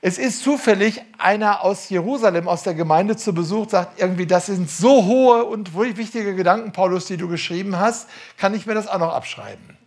[0.00, 4.70] es ist zufällig einer aus Jerusalem, aus der Gemeinde zu Besuch, sagt irgendwie, das sind
[4.70, 9.00] so hohe und wichtige Gedanken, Paulus, die du geschrieben hast, kann ich mir das auch
[9.00, 9.77] noch abschreiben.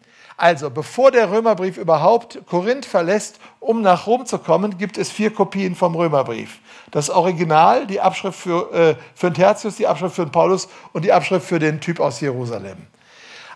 [0.41, 5.32] Also, bevor der Römerbrief überhaupt Korinth verlässt, um nach Rom zu kommen, gibt es vier
[5.32, 6.58] Kopien vom Römerbrief.
[6.89, 11.06] Das Original, die Abschrift für, äh, für den Tertius, die Abschrift für den Paulus und
[11.06, 12.88] die Abschrift für den Typ aus Jerusalem.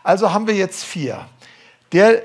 [0.04, 1.26] Also haben wir jetzt vier.
[1.92, 2.22] Der,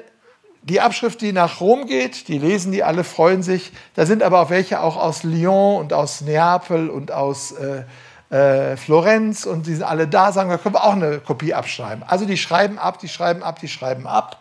[0.60, 3.72] die Abschrift, die nach Rom geht, die lesen die alle, freuen sich.
[3.94, 7.84] Da sind aber auch welche auch aus Lyon und aus Neapel und aus äh,
[8.30, 12.04] äh, Florenz und die sind alle da, sagen, da können wir auch eine Kopie abschreiben.
[12.06, 14.39] Also die schreiben ab, die schreiben ab, die schreiben ab.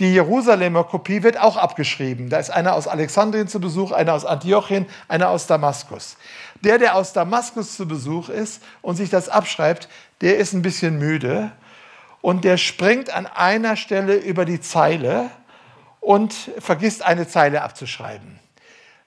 [0.00, 2.28] Die Jerusalemer Kopie wird auch abgeschrieben.
[2.28, 6.16] Da ist einer aus Alexandrien zu Besuch, einer aus Antiochien, einer aus Damaskus.
[6.62, 9.88] Der, der aus Damaskus zu Besuch ist und sich das abschreibt,
[10.20, 11.50] der ist ein bisschen müde
[12.20, 15.30] und der springt an einer Stelle über die Zeile
[16.00, 18.38] und vergisst eine Zeile abzuschreiben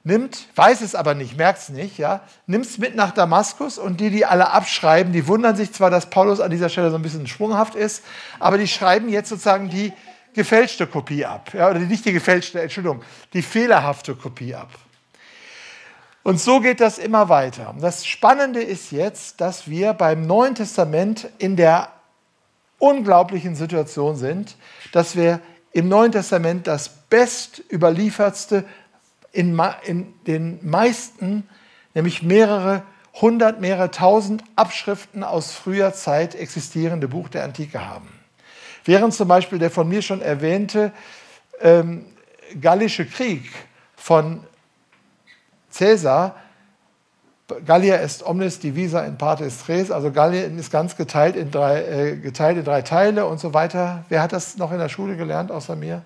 [0.03, 3.99] nimmt, weiß es aber nicht, merkt es nicht, ja, nimmt es mit nach Damaskus und
[3.99, 7.01] die, die alle abschreiben, die wundern sich zwar, dass Paulus an dieser Stelle so ein
[7.01, 8.03] bisschen schwunghaft ist,
[8.39, 9.93] aber die schreiben jetzt sozusagen die
[10.33, 14.69] gefälschte Kopie ab, ja, oder nicht die gefälschte, Entschuldigung, die fehlerhafte Kopie ab.
[16.23, 17.75] Und so geht das immer weiter.
[17.79, 21.89] Das Spannende ist jetzt, dass wir beim Neuen Testament in der
[22.77, 24.55] unglaublichen Situation sind,
[24.91, 25.39] dass wir
[25.71, 28.65] im Neuen Testament das bestüberliefertste
[29.31, 31.47] in, in den meisten,
[31.93, 32.83] nämlich mehrere
[33.19, 38.20] hundert, mehrere tausend Abschriften aus früher Zeit existierende Buch der Antike haben.
[38.85, 40.91] Während zum Beispiel der von mir schon erwähnte
[41.61, 42.05] ähm,
[42.59, 43.49] Gallische Krieg
[43.95, 44.43] von
[45.77, 46.35] Caesar,
[47.65, 51.81] Gallia est omnis divisa in parte est res, also Gallien ist ganz geteilt in, drei,
[51.81, 54.05] äh, geteilt in drei Teile und so weiter.
[54.09, 56.01] Wer hat das noch in der Schule gelernt außer mir?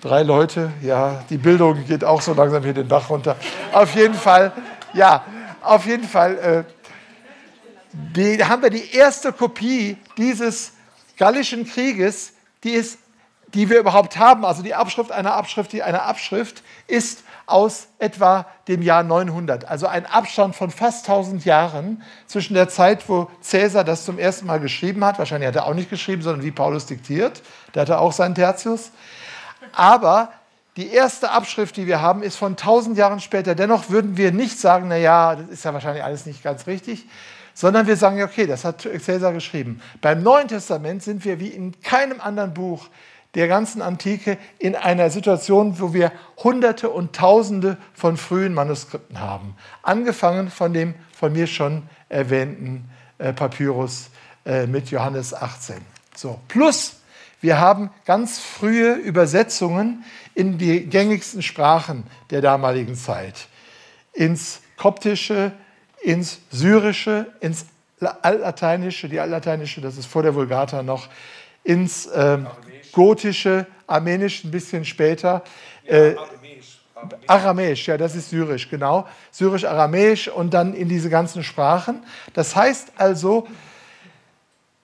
[0.00, 3.36] Drei Leute, ja, die Bildung geht auch so langsam hier den Bach runter.
[3.72, 4.52] Auf jeden Fall,
[4.92, 5.24] ja,
[5.62, 6.64] auf jeden Fall äh,
[7.92, 10.72] die, haben wir die erste Kopie dieses
[11.20, 12.32] Gallischen Krieges,
[12.64, 12.98] die, ist,
[13.52, 14.46] die wir überhaupt haben.
[14.46, 19.66] Also die Abschrift einer Abschrift, die eine Abschrift ist aus etwa dem Jahr 900.
[19.66, 24.46] Also ein Abstand von fast 1000 Jahren zwischen der Zeit, wo Cäsar das zum ersten
[24.46, 25.18] Mal geschrieben hat.
[25.18, 27.42] Wahrscheinlich hat er auch nicht geschrieben, sondern wie Paulus diktiert.
[27.74, 28.90] Der hatte auch seinen Tertius.
[29.72, 30.32] Aber
[30.78, 33.54] die erste Abschrift, die wir haben, ist von 1000 Jahren später.
[33.54, 37.04] Dennoch würden wir nicht sagen, naja, das ist ja wahrscheinlich alles nicht ganz richtig,
[37.54, 39.80] sondern wir sagen, okay, das hat Cäsar geschrieben.
[40.00, 42.88] Beim Neuen Testament sind wir wie in keinem anderen Buch
[43.34, 49.54] der ganzen Antike in einer Situation, wo wir Hunderte und Tausende von frühen Manuskripten haben.
[49.82, 54.10] Angefangen von dem von mir schon erwähnten äh, Papyrus
[54.44, 55.76] äh, mit Johannes 18.
[56.16, 56.96] So, plus
[57.40, 63.48] wir haben ganz frühe Übersetzungen in die gängigsten Sprachen der damaligen Zeit.
[64.12, 65.52] Ins Koptische,
[66.02, 67.66] ins Syrische, ins
[68.22, 71.08] Altlateinische, die Altlateinische, das ist vor der Vulgata noch,
[71.64, 72.46] ins ähm,
[72.92, 75.42] Gotische, Armenisch ein bisschen später.
[75.84, 76.14] Äh,
[77.26, 79.06] Aramäisch, ja, das ist Syrisch, genau.
[79.30, 82.02] Syrisch, Aramäisch und dann in diese ganzen Sprachen.
[82.34, 83.46] Das heißt also,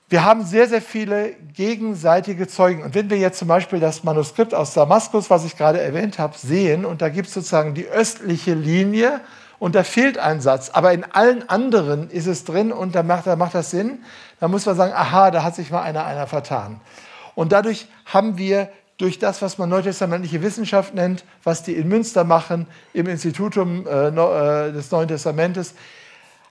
[0.09, 2.85] wir haben sehr, sehr viele gegenseitige Zeugen.
[2.85, 6.38] Und wenn wir jetzt zum Beispiel das Manuskript aus Damaskus, was ich gerade erwähnt habe,
[6.38, 9.20] sehen, und da gibt es sozusagen die östliche Linie
[9.59, 13.27] und da fehlt ein Satz, aber in allen anderen ist es drin und da macht,
[13.27, 14.05] da macht das Sinn,
[14.40, 16.81] dann muss man sagen, aha, da hat sich mal einer, einer vertan.
[17.35, 22.25] Und dadurch haben wir durch das, was man neutestamentliche Wissenschaft nennt, was die in Münster
[22.25, 25.75] machen, im Institutum äh, äh des Neuen Testamentes,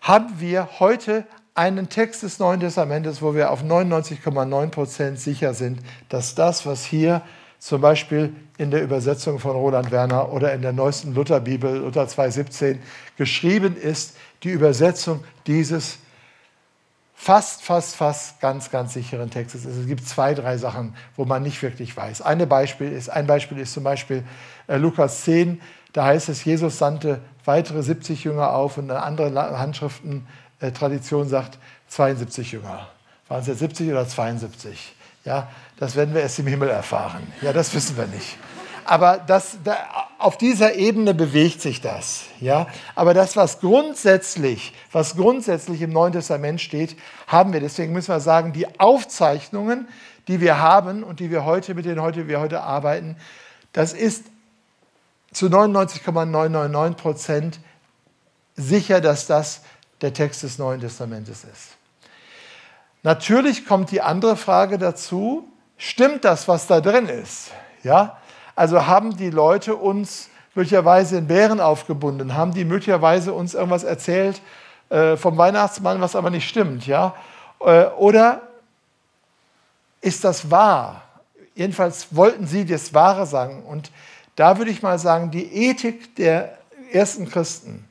[0.02, 5.80] haben wir heute einen Text des Neuen Testamentes, wo wir auf 99,9 Prozent sicher sind,
[6.10, 7.22] dass das, was hier
[7.66, 12.78] zum Beispiel in der Übersetzung von Roland Werner oder in der neuesten Lutherbibel, Luther 2,17,
[13.18, 15.98] geschrieben ist, die Übersetzung dieses
[17.16, 19.78] fast, fast, fast ganz, ganz sicheren Textes ist.
[19.78, 22.22] Es gibt zwei, drei Sachen, wo man nicht wirklich weiß.
[22.22, 24.24] Eine Beispiel ist, ein Beispiel ist zum Beispiel
[24.68, 25.60] äh, Lukas 10,
[25.92, 30.28] da heißt es, Jesus sandte weitere 70 Jünger auf und eine andere Handschriften
[30.60, 32.90] äh, sagt 72 Jünger.
[33.28, 34.94] Waren es jetzt 70 oder 72?
[35.26, 37.32] Ja, das werden wir erst im Himmel erfahren.
[37.42, 38.38] Ja, das wissen wir nicht.
[38.86, 39.78] Aber das, da,
[40.20, 42.26] auf dieser Ebene bewegt sich das.
[42.40, 42.68] Ja?
[42.94, 46.96] Aber das, was grundsätzlich, was grundsätzlich im Neuen Testament steht,
[47.28, 47.60] haben wir.
[47.60, 49.88] Deswegen müssen wir sagen, die Aufzeichnungen,
[50.28, 53.18] die wir haben und die wir heute, mit denen heute, wir heute arbeiten,
[53.74, 54.26] das ist
[55.34, 57.60] zu 99,999 Prozent
[58.56, 59.62] sicher, dass das
[60.02, 61.76] der Text des Neuen Testamentes ist.
[63.04, 67.52] Natürlich kommt die andere Frage dazu, stimmt das, was da drin ist?
[67.84, 68.18] Ja?
[68.56, 74.42] Also haben die Leute uns möglicherweise in Bären aufgebunden, haben die möglicherweise uns irgendwas erzählt
[74.90, 77.16] äh, vom Weihnachtsmann, was aber nicht stimmt, ja?
[77.60, 78.42] Äh, oder
[80.02, 81.02] ist das wahr?
[81.56, 83.64] Jedenfalls wollten sie das Wahre sagen.
[83.64, 83.92] Und
[84.36, 86.58] da würde ich mal sagen, die Ethik der
[86.92, 87.88] ersten Christen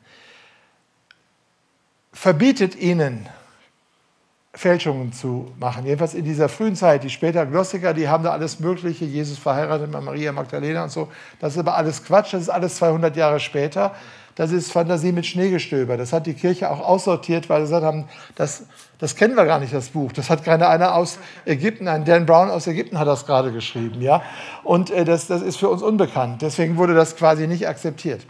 [2.13, 3.29] verbietet ihnen,
[4.55, 5.85] Fälschungen zu machen.
[5.85, 7.03] Jedenfalls in dieser frühen Zeit.
[7.03, 11.09] Die später Gnostiker, die haben da alles Mögliche, Jesus verheiratet mit Maria Magdalena und so.
[11.41, 13.95] Das ist aber alles Quatsch, das ist alles 200 Jahre später.
[14.37, 15.97] Das ist Fantasie mit Schneegestöber.
[15.97, 18.65] Das hat die Kirche auch aussortiert, weil sie gesagt haben, das,
[18.99, 20.13] das kennen wir gar nicht, das Buch.
[20.13, 24.01] Das hat keiner einer aus Ägypten, ein Dan Brown aus Ägypten hat das gerade geschrieben.
[24.01, 24.23] Ja?
[24.65, 26.43] Und äh, das, das ist für uns unbekannt.
[26.43, 28.27] Deswegen wurde das quasi nicht akzeptiert.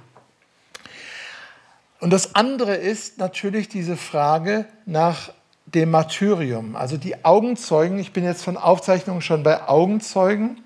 [2.01, 5.31] Und das andere ist natürlich diese Frage nach
[5.75, 7.99] dem Martyrium, also die Augenzeugen.
[7.99, 10.63] Ich bin jetzt von Aufzeichnungen schon bei Augenzeugen.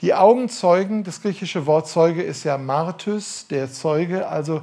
[0.00, 4.26] Die Augenzeugen, das griechische Wort Zeuge ist ja Martys, der Zeuge.
[4.26, 4.62] Also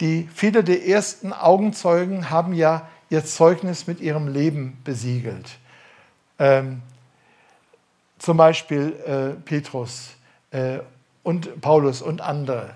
[0.00, 5.50] die, viele der ersten Augenzeugen haben ja ihr Zeugnis mit ihrem Leben besiegelt.
[6.38, 6.82] Ähm,
[8.18, 10.10] zum Beispiel äh, Petrus
[10.50, 10.78] äh,
[11.22, 12.74] und Paulus und andere.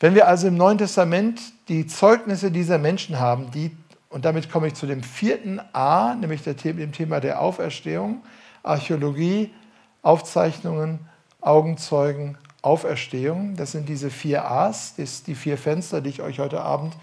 [0.00, 3.70] Wenn wir also im Neuen Testament die Zeugnisse dieser Menschen haben, die,
[4.10, 8.22] und damit komme ich zu dem vierten A, nämlich dem Thema der Auferstehung,
[8.62, 9.54] Archäologie,
[10.02, 10.98] Aufzeichnungen,
[11.40, 16.94] Augenzeugen, Auferstehung, das sind diese vier A's, die vier Fenster, die ich euch heute Abend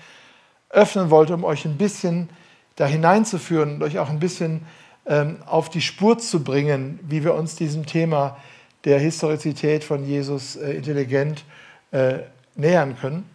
[0.70, 2.30] öffnen wollte, um euch ein bisschen
[2.76, 4.62] da hineinzuführen und euch auch ein bisschen
[5.08, 8.38] ähm, auf die Spur zu bringen, wie wir uns diesem Thema
[8.84, 11.46] der Historizität von Jesus äh, intelligent
[11.92, 12.20] äh,
[12.56, 13.28] nähern können.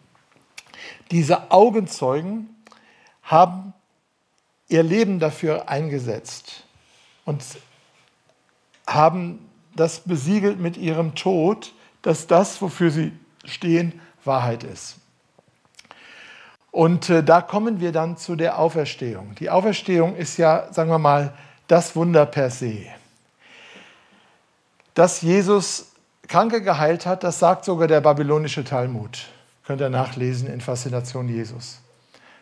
[1.11, 2.50] Diese Augenzeugen
[3.22, 3.72] haben
[4.68, 6.64] ihr Leben dafür eingesetzt
[7.24, 7.42] und
[8.87, 9.38] haben
[9.76, 13.12] das besiegelt mit ihrem Tod, dass das, wofür sie
[13.44, 14.96] stehen, Wahrheit ist.
[16.70, 19.35] Und äh, da kommen wir dann zu der Auferstehung.
[19.37, 21.35] Die Auferstehung ist ja, sagen wir mal,
[21.68, 22.87] das Wunder per se.
[24.94, 25.92] Dass Jesus
[26.28, 29.28] Kranke geheilt hat, das sagt sogar der babylonische Talmud.
[29.64, 31.81] Könnt ihr nachlesen in Faszination Jesus.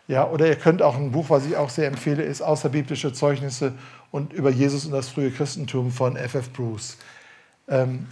[0.08, 3.74] Ja, oder ihr könnt auch ein Buch, was ich auch sehr empfehle, ist Außerbiblische Zeugnisse
[4.10, 6.52] und über Jesus und das frühe Christentum von F.F.
[6.52, 6.96] Bruce.
[7.68, 8.08] Ähm,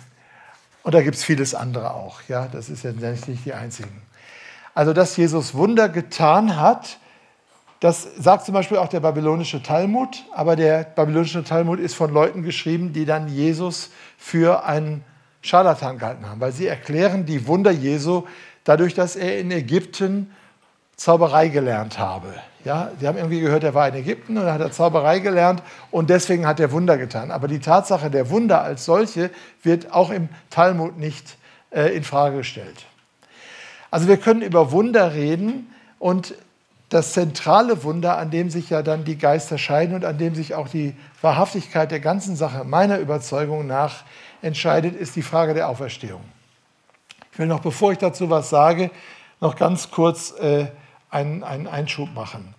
[0.85, 2.23] und da gibt es vieles andere auch.
[2.29, 4.03] Ja, das ist ja nicht die einzigen.
[4.75, 6.99] Also, dass Jesus Wunder getan hat,
[7.81, 12.43] das sagt zum Beispiel auch der babylonische Talmud, aber der babylonische Talmud ist von Leuten
[12.43, 15.05] geschrieben, die dann Jesus für einen
[15.43, 18.25] Scharlatan gehalten haben, weil sie erklären die Wunder Jesu
[18.65, 20.31] dadurch, dass er in Ägypten
[20.99, 22.35] Zauberei gelernt habe.
[22.65, 26.11] Ja, sie haben irgendwie gehört, er war in Ägypten und hat er Zauberei gelernt und
[26.11, 27.31] deswegen hat er Wunder getan.
[27.31, 29.31] Aber die Tatsache der Wunder als solche
[29.63, 31.37] wird auch im Talmud nicht
[31.71, 32.85] äh, in Frage gestellt.
[33.93, 36.35] Also wir können über Wunder reden und
[36.89, 40.57] das zentrale Wunder, an dem sich ja dann die Geister scheiden und an dem sich
[40.57, 44.03] auch die Wahrhaftigkeit der ganzen Sache meiner Überzeugung nach
[44.43, 46.23] entscheidet, ist die Frage der Auferstehung.
[47.33, 48.91] Ich will noch, bevor ich dazu was sage,
[49.41, 50.67] noch ganz kurz äh,
[51.11, 52.55] einen, einen Einschub machen.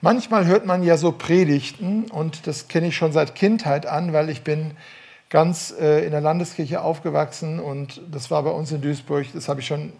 [0.00, 4.28] Manchmal hört man ja so Predigten und das kenne ich schon seit Kindheit an, weil
[4.28, 4.72] ich bin
[5.30, 9.60] ganz äh, in der Landeskirche aufgewachsen und das war bei uns in Duisburg, das habe
[9.60, 9.92] ich schon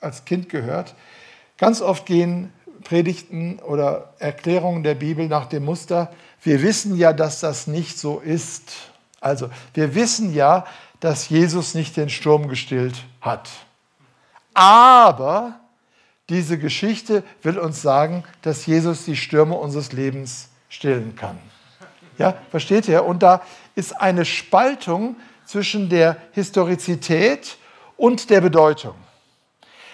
[0.00, 0.94] als Kind gehört.
[1.58, 2.52] Ganz oft gehen
[2.82, 6.10] Predigten oder Erklärungen der Bibel nach dem Muster,
[6.42, 8.72] wir wissen ja, dass das nicht so ist.
[9.20, 10.64] Also, wir wissen ja,
[10.98, 13.50] dass Jesus nicht den Sturm gestillt hat.
[14.54, 15.59] Aber
[16.30, 21.38] diese Geschichte will uns sagen, dass Jesus die Stürme unseres Lebens stillen kann.
[22.16, 23.04] Ja, versteht ihr?
[23.04, 23.42] Und da
[23.74, 27.56] ist eine Spaltung zwischen der Historizität
[27.96, 28.94] und der Bedeutung.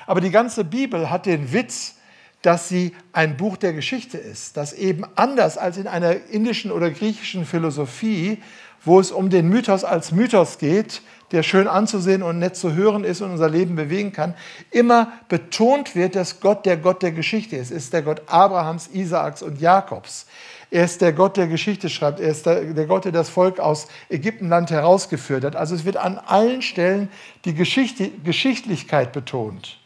[0.06, 1.96] Aber die ganze Bibel hat den Witz,
[2.42, 6.90] dass sie ein Buch der Geschichte ist, das eben anders als in einer indischen oder
[6.90, 8.42] griechischen Philosophie,
[8.84, 13.04] wo es um den Mythos als Mythos geht, der schön anzusehen und nett zu hören
[13.04, 14.34] ist und unser Leben bewegen kann,
[14.70, 17.70] immer betont wird, dass Gott der Gott der Geschichte ist.
[17.70, 20.26] Er ist der Gott Abrahams, Isaaks und Jakobs.
[20.70, 22.20] Er ist der Gott, der Geschichte schreibt.
[22.20, 25.56] Er ist der, Gott, der das Volk aus Ägyptenland herausgeführt hat.
[25.56, 27.08] Also es wird an allen Stellen
[27.44, 29.78] die Geschichte, Geschichtlichkeit betont.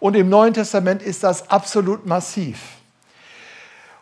[0.00, 2.58] Und im Neuen Testament ist das absolut massiv.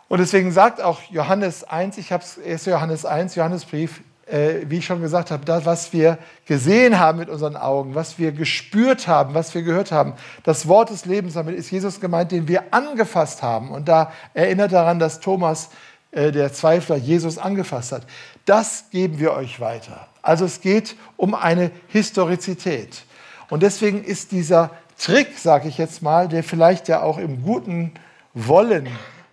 [0.07, 2.65] Und deswegen sagt auch Johannes 1, ich habe es 1.
[2.65, 7.29] Johannes 1, Johannesbrief, äh, wie ich schon gesagt habe, das, was wir gesehen haben mit
[7.29, 10.13] unseren Augen, was wir gespürt haben, was wir gehört haben,
[10.43, 13.71] das Wort des Lebens, damit ist Jesus gemeint, den wir angefasst haben.
[13.71, 15.69] Und da erinnert daran, dass Thomas,
[16.11, 18.03] äh, der Zweifler, Jesus angefasst hat.
[18.45, 20.07] Das geben wir euch weiter.
[20.21, 23.03] Also es geht um eine Historizität.
[23.49, 27.91] Und deswegen ist dieser Trick, sage ich jetzt mal, der vielleicht ja auch im guten
[28.33, 28.87] Wollen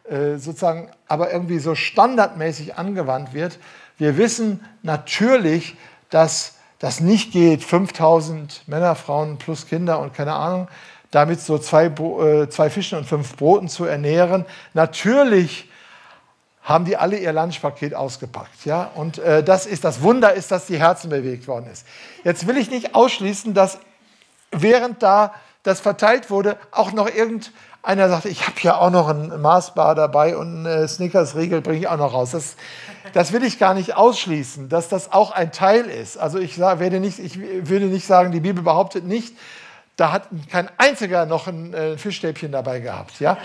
[0.08, 3.58] äh, sozusagen, aber irgendwie so standardmäßig angewandt wird.
[3.98, 5.76] Wir wissen natürlich,
[6.08, 10.68] dass das nicht geht, 5000 Männer, Frauen plus Kinder und keine Ahnung,
[11.10, 14.44] damit so zwei, äh, zwei Fischen und fünf Broten zu ernähren.
[14.74, 15.68] Natürlich
[16.62, 18.64] haben die alle ihr Lunchpaket ausgepackt.
[18.64, 18.90] Ja?
[18.94, 21.86] Und äh, das ist das Wunder, ist, dass die Herzen bewegt worden ist.
[22.24, 23.78] Jetzt will ich nicht ausschließen, dass
[24.52, 29.40] während da das verteilt wurde, auch noch irgendeiner sagte, ich habe ja auch noch ein
[29.40, 32.30] Maßbar dabei und eine Snickers-Riegel bringe ich auch noch raus.
[32.32, 32.56] Das,
[33.12, 36.16] das will ich gar nicht ausschließen, dass das auch ein Teil ist.
[36.16, 39.34] Also ich, werde nicht, ich würde nicht sagen, die Bibel behauptet nicht,
[39.96, 43.18] da hat kein einziger noch ein äh, Fischstäbchen dabei gehabt.
[43.20, 43.38] Ja?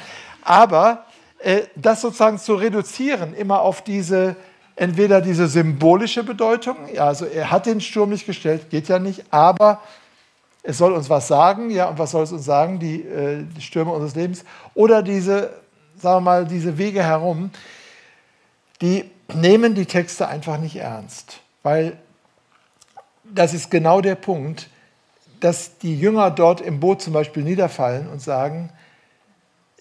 [0.43, 1.05] Aber
[1.39, 4.35] äh, das sozusagen zu reduzieren, immer auf diese,
[4.75, 9.25] entweder diese symbolische Bedeutung, ja, also er hat den Sturm nicht gestellt, geht ja nicht,
[9.31, 9.81] aber
[10.63, 12.79] es soll uns was sagen, ja, und was soll es uns sagen?
[12.79, 14.45] Die, äh, die Stürme unseres Lebens.
[14.73, 15.49] Oder diese,
[15.97, 17.51] sagen wir mal, diese Wege herum,
[18.81, 21.39] die nehmen die Texte einfach nicht ernst.
[21.61, 21.97] Weil
[23.23, 24.69] das ist genau der Punkt,
[25.39, 28.71] dass die Jünger dort im Boot zum Beispiel niederfallen und sagen,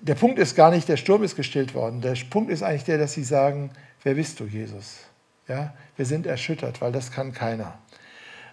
[0.00, 2.00] der Punkt ist gar nicht, der Sturm ist gestillt worden.
[2.00, 3.70] Der Punkt ist eigentlich der, dass sie sagen,
[4.02, 4.98] wer bist du, Jesus?
[5.46, 7.78] Ja, wir sind erschüttert, weil das kann keiner.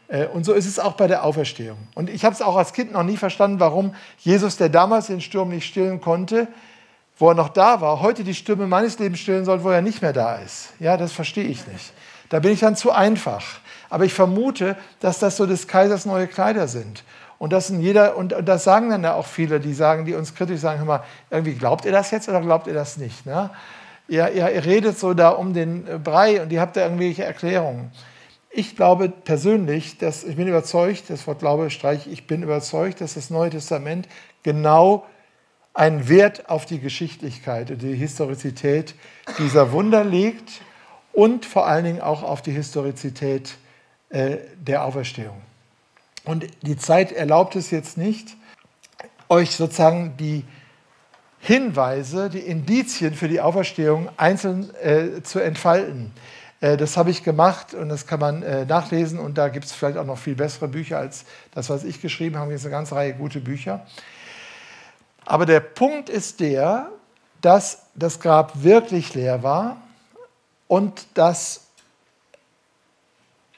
[0.08, 1.78] Äh, und so ist es auch bei der Auferstehung.
[1.96, 5.22] Und ich habe es auch als Kind noch nie verstanden, warum Jesus, der damals den
[5.22, 6.48] Sturm nicht stillen konnte,
[7.20, 10.02] wo er noch da war, heute die Stürme meines Lebens stillen soll, wo er nicht
[10.02, 10.70] mehr da ist.
[10.80, 11.94] Ja, das verstehe ich nicht.
[12.30, 13.44] Da bin ich dann zu einfach.
[13.90, 17.04] Aber ich vermute, dass das so des Kaisers neue Kleider sind.
[17.38, 20.62] Und das, jeder, und, das sagen dann ja auch viele, die sagen, die uns kritisch
[20.62, 23.26] sagen, hör mal, irgendwie glaubt ihr das jetzt oder glaubt ihr das nicht?
[23.26, 23.50] Ne?
[24.08, 27.92] Ihr, ihr, ihr redet so da um den Brei und ihr habt da irgendwelche Erklärungen.
[28.50, 33.14] Ich glaube persönlich, dass ich bin überzeugt, das Wort Glaube streiche ich, bin überzeugt, dass
[33.14, 34.08] das Neue Testament
[34.44, 35.06] genau
[35.80, 38.96] einen Wert auf die Geschichtlichkeit und die Historizität
[39.38, 40.62] dieser Wunder legt
[41.14, 43.56] und vor allen Dingen auch auf die Historizität
[44.10, 45.42] äh, der Auferstehung.
[46.26, 48.36] Und die Zeit erlaubt es jetzt nicht,
[49.30, 50.44] euch sozusagen die
[51.40, 56.12] Hinweise, die Indizien für die Auferstehung einzeln äh, zu entfalten.
[56.60, 59.72] Äh, das habe ich gemacht und das kann man äh, nachlesen und da gibt es
[59.72, 61.24] vielleicht auch noch viel bessere Bücher als
[61.54, 62.48] das, was ich geschrieben habe.
[62.48, 63.86] Hier ist eine ganze Reihe gute Bücher.
[65.30, 66.90] Aber der Punkt ist der,
[67.42, 69.78] dass das Grab wirklich leer war
[70.68, 71.68] und dass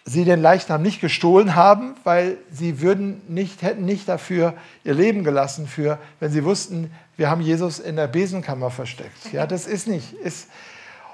[0.03, 4.53] sie den Leichnam nicht gestohlen haben, weil sie würden nicht, hätten nicht dafür
[4.83, 9.31] ihr Leben gelassen, für, wenn sie wussten, wir haben Jesus in der Besenkammer versteckt.
[9.31, 10.11] Ja, das ist nicht.
[10.11, 10.49] Ist,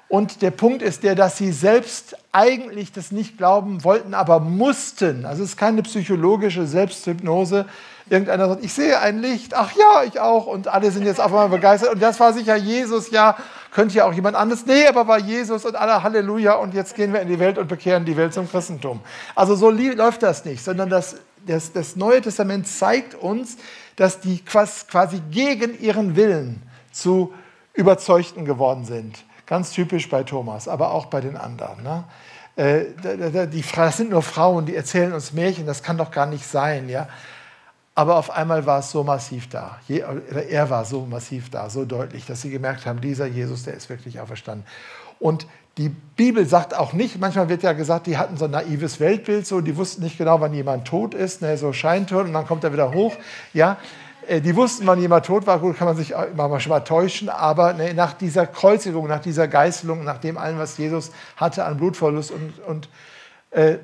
[0.09, 5.23] und der Punkt ist der, dass sie selbst eigentlich das nicht glauben wollten, aber mussten.
[5.27, 7.67] Also es ist keine psychologische Selbsthypnose.
[8.09, 10.47] Irgendeiner sagt, ich sehe ein Licht, ach ja, ich auch.
[10.47, 11.93] Und alle sind jetzt auf einmal begeistert.
[11.93, 13.35] Und das war sicher Jesus, ja,
[13.71, 14.65] könnte ja auch jemand anderes.
[14.65, 16.53] Nee, aber war Jesus und alle Halleluja.
[16.53, 19.01] Und jetzt gehen wir in die Welt und bekehren die Welt zum Christentum.
[19.35, 23.57] Also so läuft das nicht, sondern das, das, das Neue Testament zeigt uns,
[23.97, 27.33] dass die quasi gegen ihren Willen zu
[27.73, 29.23] Überzeugten geworden sind.
[29.45, 31.83] Ganz typisch bei Thomas, aber auch bei den anderen.
[31.83, 32.03] Ne?
[32.55, 32.85] Äh,
[33.75, 36.89] das sind nur Frauen, die erzählen uns Märchen, das kann doch gar nicht sein.
[36.89, 37.07] Ja?
[37.97, 39.79] Aber auf einmal war es so massiv da.
[39.89, 43.89] Er war so massiv da, so deutlich, dass sie gemerkt haben, dieser Jesus, der ist
[43.89, 44.67] wirklich auferstanden.
[45.17, 45.47] Und
[45.79, 49.47] die Bibel sagt auch nicht, manchmal wird ja gesagt, die hatten so ein naives Weltbild,
[49.47, 52.63] so, die wussten nicht genau, wann jemand tot ist, ne, so scheintot und dann kommt
[52.63, 53.15] er wieder hoch.
[53.51, 53.77] Ja,
[54.27, 57.29] äh, die wussten, wann jemand tot war, gut, kann man sich manchmal schon mal täuschen,
[57.29, 61.77] aber ne, nach dieser Kreuzigung, nach dieser Geißelung, nach dem allen, was Jesus hatte an
[61.77, 62.89] Blutverlust und, und
[63.49, 63.79] äh,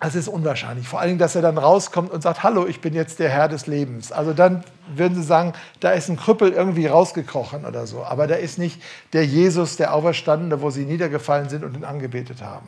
[0.00, 0.86] das ist unwahrscheinlich.
[0.86, 3.66] Vor allem, dass er dann rauskommt und sagt, hallo, ich bin jetzt der Herr des
[3.66, 4.12] Lebens.
[4.12, 4.62] Also dann
[4.94, 8.04] würden sie sagen, da ist ein Krüppel irgendwie rausgekrochen oder so.
[8.04, 8.82] Aber da ist nicht
[9.14, 12.66] der Jesus, der Auferstandene, wo sie niedergefallen sind und ihn angebetet haben.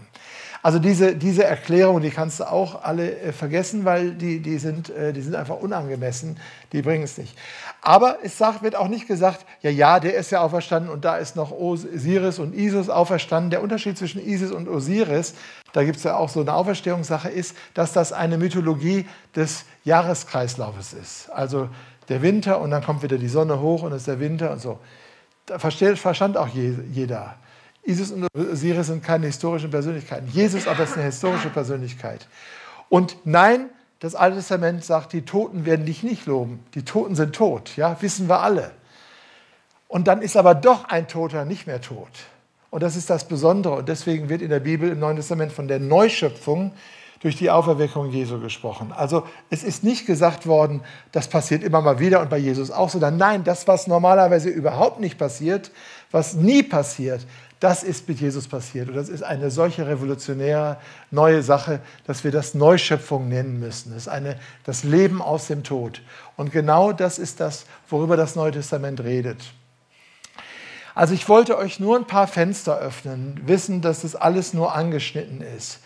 [0.62, 4.90] Also diese, diese Erklärung, die kannst du auch alle äh, vergessen, weil die, die, sind,
[4.90, 6.36] äh, die sind einfach unangemessen,
[6.72, 7.38] die bringen es nicht.
[7.80, 11.16] Aber es sagt, wird auch nicht gesagt, ja, ja, der ist ja auferstanden und da
[11.16, 13.50] ist noch Osiris und Isis auferstanden.
[13.50, 15.34] Der Unterschied zwischen Isis und Osiris,
[15.72, 19.06] da gibt es ja auch so eine Auferstehungssache, ist, dass das eine Mythologie
[19.36, 21.30] des Jahreskreislaufes ist.
[21.30, 21.68] Also
[22.08, 24.60] der Winter und dann kommt wieder die Sonne hoch und es ist der Winter und
[24.60, 24.78] so.
[25.46, 27.36] Da verstand auch jeder.
[27.82, 30.28] Isis und Osiris sind keine historischen Persönlichkeiten.
[30.28, 32.26] Jesus aber ist eine historische Persönlichkeit.
[32.88, 36.64] Und nein, das Alte Testament sagt, die Toten werden dich nicht loben.
[36.74, 38.72] Die Toten sind tot, ja, wissen wir alle.
[39.88, 42.10] Und dann ist aber doch ein Toter nicht mehr tot.
[42.70, 43.76] Und das ist das Besondere.
[43.76, 46.72] Und deswegen wird in der Bibel im Neuen Testament von der Neuschöpfung
[47.20, 48.92] durch die Auferweckung Jesu gesprochen.
[48.92, 52.90] Also es ist nicht gesagt worden, das passiert immer mal wieder und bei Jesus auch,
[52.90, 55.72] sondern nein, das, was normalerweise überhaupt nicht passiert,
[56.10, 57.26] was nie passiert,
[57.60, 58.88] das ist mit Jesus passiert.
[58.88, 60.76] Und das ist eine solche revolutionäre
[61.10, 63.90] neue Sache, dass wir das Neuschöpfung nennen müssen.
[63.90, 66.00] Das ist eine, das Leben aus dem Tod.
[66.36, 69.42] Und genau das ist das, worüber das Neue Testament redet.
[70.98, 75.42] Also ich wollte euch nur ein paar Fenster öffnen, wissen, dass das alles nur angeschnitten
[75.42, 75.78] ist.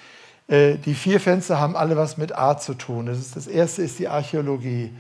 [0.49, 3.05] Äh, die vier Fenster haben alle was mit Art zu tun.
[3.05, 4.91] Das, ist, das erste ist die Archäologie.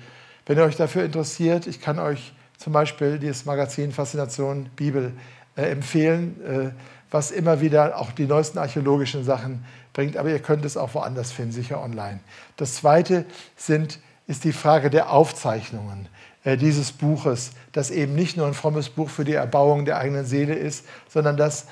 [0.44, 5.14] Wenn ihr euch dafür interessiert, ich kann euch zum Beispiel dieses Magazin Faszination Bibel
[5.56, 6.70] äh, empfehlen, äh,
[7.10, 11.32] was immer wieder auch die neuesten archäologischen Sachen bringt, aber ihr könnt es auch woanders
[11.32, 12.20] finden, sicher online.
[12.58, 13.24] Das zweite
[13.56, 16.10] sind, ist die Frage der Aufzeichnungen
[16.45, 20.55] dieses Buches, das eben nicht nur ein frommes Buch für die Erbauung der eigenen Seele
[20.55, 21.66] ist, sondern das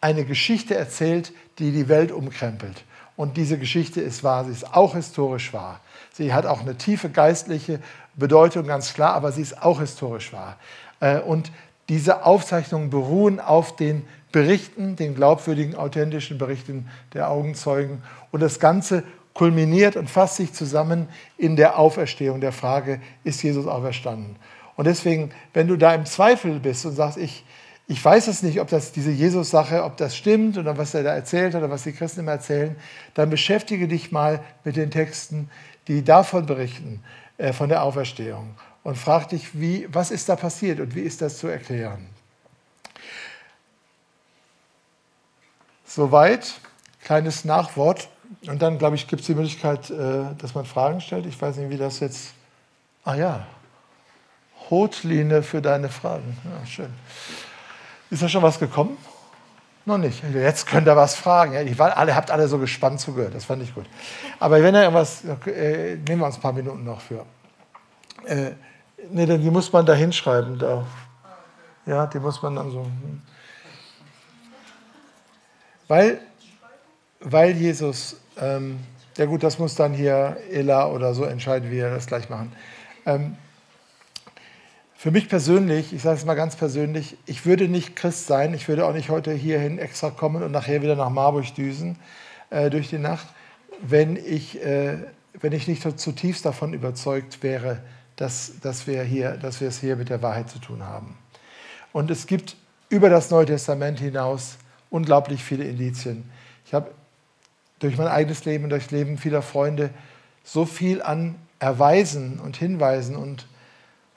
[0.00, 2.84] eine Geschichte erzählt, die die Welt umkrempelt.
[3.16, 5.80] Und diese Geschichte ist wahr, sie ist auch historisch wahr.
[6.12, 7.78] Sie hat auch eine tiefe geistliche
[8.14, 10.56] Bedeutung, ganz klar, aber sie ist auch historisch wahr.
[11.26, 11.52] Und
[11.88, 18.02] diese Aufzeichnungen beruhen auf den Berichten, den glaubwürdigen, authentischen Berichten der Augenzeugen.
[18.30, 19.04] Und das Ganze
[19.34, 21.08] kulminiert und fasst sich zusammen
[21.38, 24.36] in der Auferstehung, der Frage, ist Jesus auferstanden?
[24.76, 27.44] Und deswegen, wenn du da im Zweifel bist und sagst, ich,
[27.86, 31.14] ich weiß es nicht, ob das diese Jesus-Sache, ob das stimmt oder was er da
[31.14, 32.76] erzählt oder was die Christen immer erzählen,
[33.14, 35.50] dann beschäftige dich mal mit den Texten,
[35.88, 37.02] die davon berichten,
[37.38, 41.22] äh, von der Auferstehung und frag dich, wie, was ist da passiert und wie ist
[41.22, 42.08] das zu erklären.
[45.84, 46.54] Soweit,
[47.02, 48.08] kleines Nachwort.
[48.46, 51.26] Und dann, glaube ich, gibt es die Möglichkeit, äh, dass man Fragen stellt.
[51.26, 52.34] Ich weiß nicht, wie das jetzt.
[53.04, 53.46] Ah ja,
[54.70, 56.36] Hotline für deine Fragen.
[56.44, 56.92] Ja, schön.
[58.10, 58.96] Ist da schon was gekommen?
[59.84, 60.22] Noch nicht.
[60.32, 61.66] Jetzt könnt ihr was fragen.
[61.66, 63.34] Ihr alle, habt alle so gespannt zugehört.
[63.34, 63.86] Das fand ich gut.
[64.38, 67.26] Aber wenn ihr irgendwas, äh, nehmen wir uns ein paar Minuten noch für.
[68.24, 68.52] Äh,
[69.10, 70.58] Nee, die muss man da hinschreiben.
[70.58, 70.86] Da.
[71.86, 72.84] Ja, die muss man dann so.
[72.84, 73.22] Hm.
[75.88, 76.20] Weil,
[77.20, 78.78] weil Jesus ähm,
[79.16, 82.52] ja gut, das muss dann hier Ella oder so entscheiden, wie wir das gleich machen.
[83.04, 83.36] Ähm,
[84.96, 88.68] für mich persönlich, ich sage es mal ganz persönlich, ich würde nicht Christ sein, ich
[88.68, 91.98] würde auch nicht heute hierhin extra kommen und nachher wieder nach Marburg düsen
[92.50, 93.26] äh, durch die Nacht,
[93.82, 94.98] wenn ich, äh,
[95.40, 97.80] wenn ich nicht zutiefst davon überzeugt wäre,
[98.16, 101.18] dass, dass, wir hier, dass wir es hier mit der Wahrheit zu tun haben.
[101.92, 102.56] Und es gibt
[102.88, 104.56] über das Neue Testament hinaus
[104.88, 106.30] unglaublich viele Indizien.
[106.64, 106.92] Ich habe
[107.82, 109.90] durch mein eigenes Leben durch das Leben vieler Freunde
[110.44, 113.46] so viel an Erweisen und Hinweisen und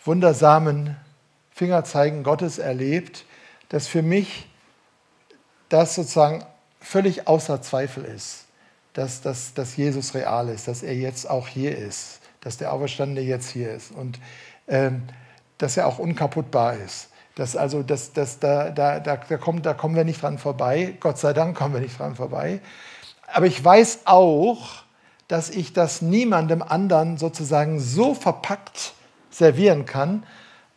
[0.03, 0.95] wundersamen
[1.51, 3.25] Fingerzeigen Gottes erlebt,
[3.69, 4.47] dass für mich
[5.69, 6.43] das sozusagen
[6.79, 8.45] völlig außer Zweifel ist,
[8.93, 13.21] dass, dass, dass Jesus real ist, dass er jetzt auch hier ist, dass der Auferstandene
[13.21, 14.19] jetzt hier ist und
[14.67, 15.03] ähm,
[15.57, 17.09] dass er auch unkaputtbar ist.
[17.33, 20.95] Dass also, dass, dass da, da, da, da, kommen, da kommen wir nicht dran vorbei.
[20.99, 22.61] Gott sei Dank kommen wir nicht dran vorbei.
[23.27, 24.83] Aber ich weiß auch,
[25.27, 28.93] dass ich das niemandem anderen sozusagen so verpackt
[29.31, 30.23] servieren kann,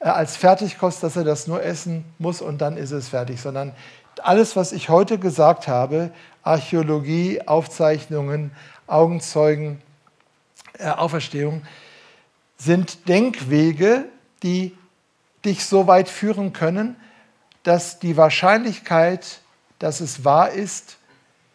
[0.00, 3.74] äh, als Fertigkost, dass er das nur essen muss und dann ist es fertig, sondern
[4.22, 6.10] alles, was ich heute gesagt habe,
[6.42, 8.50] Archäologie, Aufzeichnungen,
[8.86, 9.80] Augenzeugen,
[10.78, 11.62] äh, Auferstehung,
[12.56, 14.06] sind Denkwege,
[14.42, 14.76] die
[15.44, 16.96] dich so weit führen können,
[17.62, 19.40] dass die Wahrscheinlichkeit,
[19.78, 20.97] dass es wahr ist,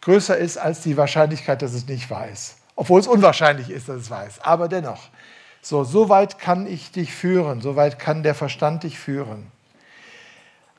[0.04, 2.56] größer ist als die Wahrscheinlichkeit, dass es nicht ist.
[2.76, 4.44] Obwohl es unwahrscheinlich ist, dass es ist.
[4.44, 5.08] Aber dennoch.
[5.62, 9.50] So, so weit kann ich dich führen, so weit kann der Verstand dich führen.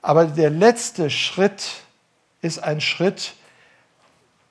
[0.04, 1.82] Aber der letzte Schritt
[2.42, 3.34] ist ein Schritt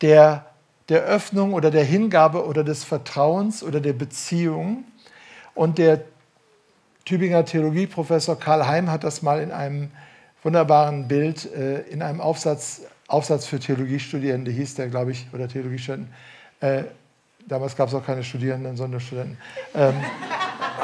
[0.00, 0.46] der,
[0.88, 4.82] der Öffnung oder der Hingabe oder des Vertrauens oder der Beziehung.
[5.54, 6.00] Und der
[7.04, 9.92] Tübinger Theologieprofessor Karl Heim hat das mal in einem
[10.42, 16.12] wunderbaren Bild, äh, in einem Aufsatz, Aufsatz für Theologiestudierende hieß der, glaube ich, oder Theologiestudenten,
[16.60, 16.84] äh,
[17.46, 19.38] damals gab es auch keine Studierenden, sondern Studenten,
[19.74, 19.94] ähm,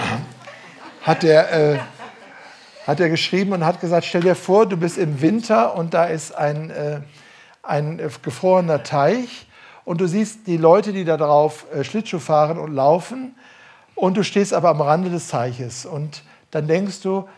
[1.02, 1.78] hat, der, äh,
[2.86, 6.04] hat er geschrieben und hat gesagt, stell dir vor, du bist im Winter und da
[6.04, 7.00] ist ein, äh,
[7.62, 9.46] ein gefrorener Teich
[9.84, 13.34] und du siehst die Leute, die da drauf äh, Schlittschuh fahren und laufen
[13.94, 17.28] und du stehst aber am Rande des Teiches und dann denkst du,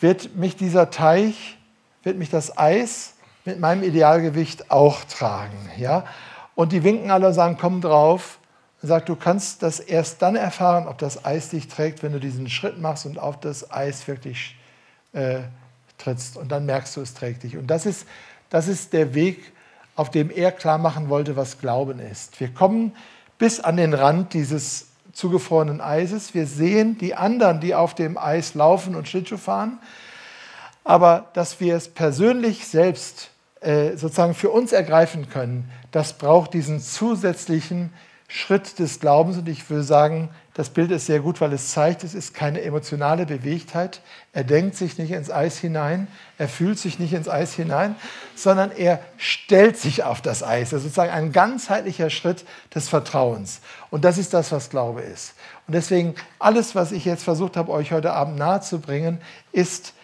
[0.00, 1.58] wird mich dieser Teich,
[2.02, 3.11] wird mich das Eis
[3.44, 5.70] mit meinem Idealgewicht auch tragen?
[5.78, 6.04] Ja?
[6.54, 8.38] Und die winken alle und sagen, komm drauf.
[8.80, 12.18] Und sagt, du kannst das erst dann erfahren, ob das Eis dich trägt, wenn du
[12.18, 14.56] diesen Schritt machst und auf das Eis wirklich
[15.12, 15.40] äh,
[15.98, 16.36] trittst.
[16.36, 17.56] Und dann merkst du, es trägt dich.
[17.56, 18.06] Und das ist,
[18.50, 19.52] das ist der Weg,
[19.94, 22.40] auf dem er klar machen wollte, was Glauben ist.
[22.40, 22.92] Wir kommen
[23.38, 26.34] bis an den Rand dieses zugefrorenen Eises.
[26.34, 29.78] Wir sehen die anderen, die auf dem Eis laufen und Schlittschuh fahren.
[30.84, 33.30] Aber dass wir es persönlich selbst
[33.62, 37.90] äh, sozusagen für uns ergreifen können, das braucht diesen zusätzlichen
[38.28, 39.36] Schritt des Glaubens.
[39.36, 42.62] Und ich würde sagen, das Bild ist sehr gut, weil es zeigt, es ist keine
[42.62, 44.00] emotionale Bewegtheit.
[44.32, 46.08] Er denkt sich nicht ins Eis hinein,
[46.38, 47.94] er fühlt sich nicht ins Eis hinein,
[48.34, 50.70] sondern er stellt sich auf das Eis.
[50.70, 52.44] Das ist sozusagen ein ganzheitlicher Schritt
[52.74, 53.60] des Vertrauens.
[53.90, 55.34] Und das ist das, was Glaube ist.
[55.66, 59.20] Und deswegen, alles, was ich jetzt versucht habe, euch heute Abend nahezubringen,
[59.52, 59.94] ist,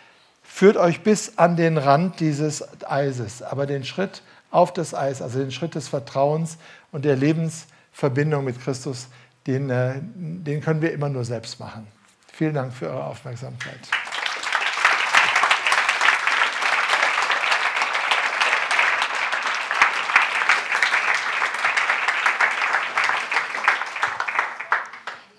[0.58, 3.42] führt euch bis an den Rand dieses Eises.
[3.42, 6.58] Aber den Schritt auf das Eis, also den Schritt des Vertrauens
[6.90, 9.06] und der Lebensverbindung mit Christus,
[9.46, 11.86] den, äh, den können wir immer nur selbst machen.
[12.32, 13.78] Vielen Dank für eure Aufmerksamkeit.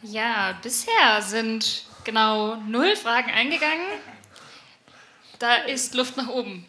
[0.02, 3.84] Ja, bisher sind genau null Fragen eingegangen.
[5.40, 6.66] Da ist Luft nach oben.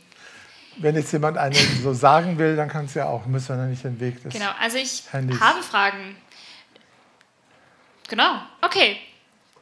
[0.76, 3.70] Wenn jetzt jemand eine so sagen will, dann kann es ja auch, müssen wir dann
[3.70, 5.40] nicht den Weg des Genau, also ich Handys.
[5.40, 6.16] habe Fragen.
[8.08, 8.96] Genau, okay.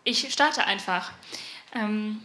[0.04, 1.10] Ich starte einfach.
[1.74, 2.22] Ähm,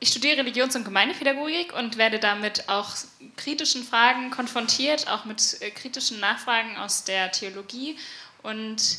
[0.00, 2.90] ich studiere Religions- und Gemeindepädagogik und werde damit auch
[3.36, 7.96] kritischen Fragen konfrontiert, auch mit äh, kritischen Nachfragen aus der Theologie.
[8.42, 8.98] Und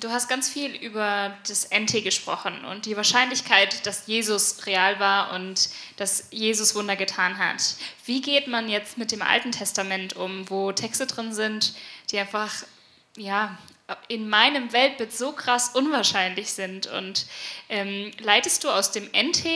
[0.00, 5.32] du hast ganz viel über das NT gesprochen und die Wahrscheinlichkeit, dass Jesus real war
[5.34, 7.76] und dass Jesus Wunder getan hat.
[8.04, 11.74] Wie geht man jetzt mit dem Alten Testament um, wo Texte drin sind,
[12.10, 12.52] die einfach
[13.16, 13.56] ja,
[14.08, 16.86] in meinem Weltbild so krass unwahrscheinlich sind?
[16.86, 17.26] Und
[17.68, 19.46] ähm, leitest du aus dem NT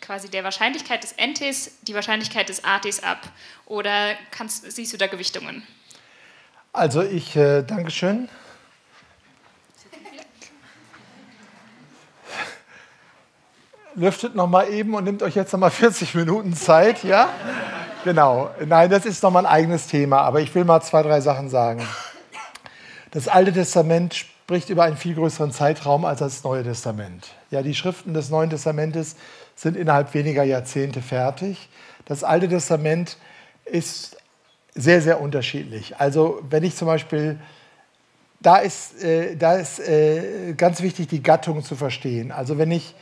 [0.00, 3.30] quasi der Wahrscheinlichkeit des NTs die Wahrscheinlichkeit des ATs ab?
[3.66, 5.66] Oder kannst, siehst du da Gewichtungen?
[6.72, 8.28] Also ich, äh, Dankeschön.
[13.94, 17.28] Lüftet noch mal eben und nimmt euch jetzt noch mal 40 Minuten Zeit, ja?
[18.04, 18.50] Genau.
[18.66, 21.86] Nein, das ist nochmal ein eigenes Thema, aber ich will mal zwei, drei Sachen sagen.
[23.12, 27.28] Das Alte Testament spricht über einen viel größeren Zeitraum als das Neue Testament.
[27.50, 29.16] Ja, die Schriften des Neuen Testamentes
[29.54, 31.68] sind innerhalb weniger Jahrzehnte fertig.
[32.06, 33.18] Das Alte Testament
[33.64, 34.16] ist
[34.74, 35.96] sehr, sehr unterschiedlich.
[35.98, 37.38] Also wenn ich zum Beispiel,
[38.40, 42.32] da ist, äh, da ist äh, ganz wichtig, die Gattung zu verstehen.
[42.32, 42.94] Also wenn ich,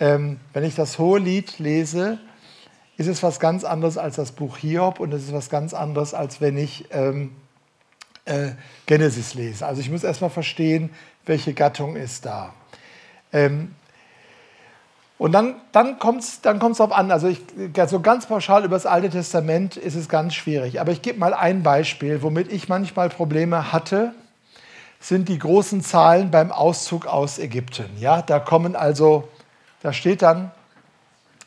[0.00, 2.18] ähm, wenn ich das Hohe Lied lese,
[2.96, 6.14] ist es was ganz anderes als das Buch Hiob und es ist was ganz anderes,
[6.14, 7.32] als wenn ich ähm,
[8.24, 8.50] äh,
[8.86, 9.66] Genesis lese.
[9.66, 10.90] Also ich muss erstmal verstehen,
[11.26, 12.54] welche Gattung ist da.
[13.32, 13.74] Ähm,
[15.16, 17.10] und dann, dann kommt es dann kommt's darauf an.
[17.10, 17.40] Also ich,
[17.86, 20.80] so ganz pauschal über das Alte Testament ist es ganz schwierig.
[20.80, 24.12] Aber ich gebe mal ein Beispiel, womit ich manchmal Probleme hatte,
[25.00, 27.90] sind die großen Zahlen beim Auszug aus Ägypten.
[28.00, 29.28] Ja, da kommen also,
[29.84, 30.50] da steht dann,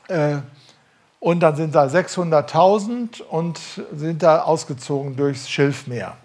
[0.09, 0.37] äh,
[1.19, 3.59] und dann sind da 600.000 und
[3.91, 6.15] sind da ausgezogen durchs Schilfmeer.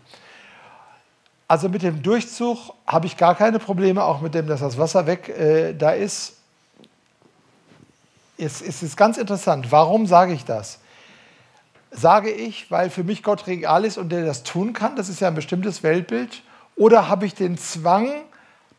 [1.48, 5.06] Also mit dem Durchzug habe ich gar keine Probleme, auch mit dem, dass das Wasser
[5.06, 6.34] weg äh, da ist.
[8.36, 9.72] Es, es ist ganz interessant.
[9.72, 10.80] Warum sage ich das?
[11.90, 15.20] Sage ich, weil für mich Gott real ist und der das tun kann, das ist
[15.20, 16.42] ja ein bestimmtes Weltbild,
[16.76, 18.10] oder habe ich den Zwang,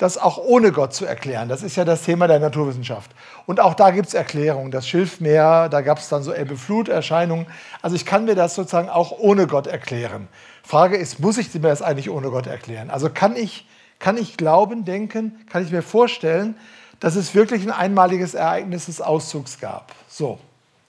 [0.03, 1.47] das auch ohne Gott zu erklären.
[1.47, 3.09] Das ist ja das Thema der Naturwissenschaft.
[3.45, 4.69] Und auch da gibt es Erklärungen.
[4.69, 7.47] Das Schilfmeer, da gab es dann so Ebbe-Flut-Erscheinungen.
[7.81, 10.27] Also ich kann mir das sozusagen auch ohne Gott erklären.
[10.61, 12.89] Frage ist, muss ich mir das eigentlich ohne Gott erklären?
[12.89, 13.65] Also kann ich,
[13.99, 16.57] kann ich glauben, denken, kann ich mir vorstellen,
[16.99, 19.93] dass es wirklich ein einmaliges Ereignis des Auszugs gab?
[20.09, 20.37] So,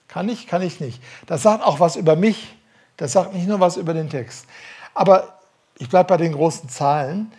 [0.09, 1.01] kann ich, kann ich nicht.
[1.25, 2.53] Das sagt auch was über mich.
[2.97, 4.45] Das sagt nicht nur was über den Text.
[4.93, 5.39] Aber
[5.77, 7.31] ich bleibe bei den großen Zahlen.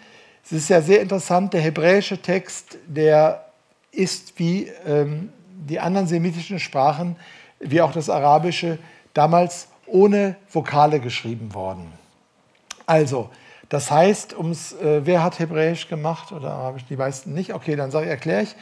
[0.46, 3.46] Es ist ja sehr interessant, der hebräische Text, der
[3.90, 5.32] ist wie ähm,
[5.68, 7.16] die anderen semitischen Sprachen,
[7.58, 8.78] wie auch das arabische,
[9.12, 11.92] damals ohne Vokale geschrieben worden.
[12.86, 13.28] Also,
[13.68, 16.84] das heißt, ums, äh, wer hat Hebräisch gemacht oder Arabisch?
[16.88, 17.52] Die meisten nicht.
[17.52, 18.54] Okay, dann sage ich, erkläre ich.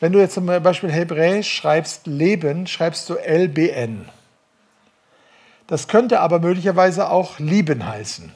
[0.00, 4.08] Wenn du jetzt zum Beispiel Hebräisch schreibst Leben, schreibst du LBN.
[5.68, 8.32] Das könnte aber möglicherweise auch lieben heißen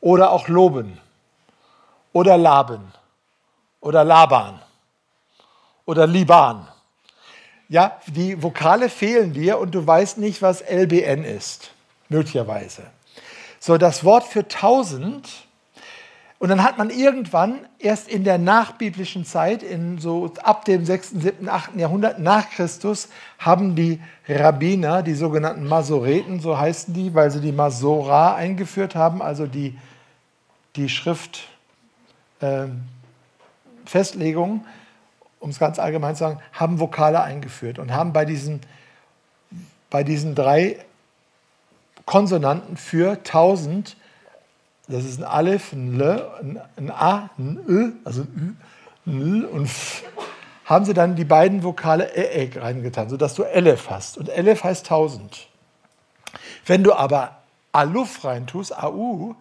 [0.00, 0.98] oder auch loben
[2.12, 2.92] oder Laben
[3.80, 4.60] oder Laban
[5.84, 6.68] oder Liban.
[7.68, 11.70] Ja, die Vokale fehlen dir und du weißt nicht, was LBN ist,
[12.08, 12.82] möglicherweise.
[13.60, 15.28] So, das Wort für tausend,
[16.40, 21.10] und dann hat man irgendwann erst in der nachbiblischen Zeit, in so ab dem 6.,
[21.10, 21.76] 7., 8.
[21.76, 23.08] Jahrhundert nach Christus,
[23.38, 29.20] haben die Rabbiner, die sogenannten Masoreten, so heißen die, weil sie die Masora eingeführt haben,
[29.20, 29.78] also die,
[30.76, 31.42] die Schrift
[32.40, 32.82] ähm,
[33.84, 34.64] Festlegungen,
[35.40, 38.60] um es ganz allgemein zu sagen, haben Vokale eingeführt und haben bei diesen,
[39.88, 40.78] bei diesen drei
[42.06, 43.96] Konsonanten für 1000,
[44.88, 48.56] das ist ein Aleph, ein L, ein A, ein Ö, also ein
[49.06, 50.02] Ü, ein L und F,
[50.64, 54.18] haben sie dann die beiden Vokale Ä reingetan, sodass du Elef hast.
[54.18, 55.48] Und Elef heißt 1000.
[56.66, 57.38] Wenn du aber
[57.72, 59.34] Aluf reintust, AU,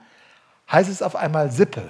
[0.71, 1.89] heißt es auf einmal Sippe.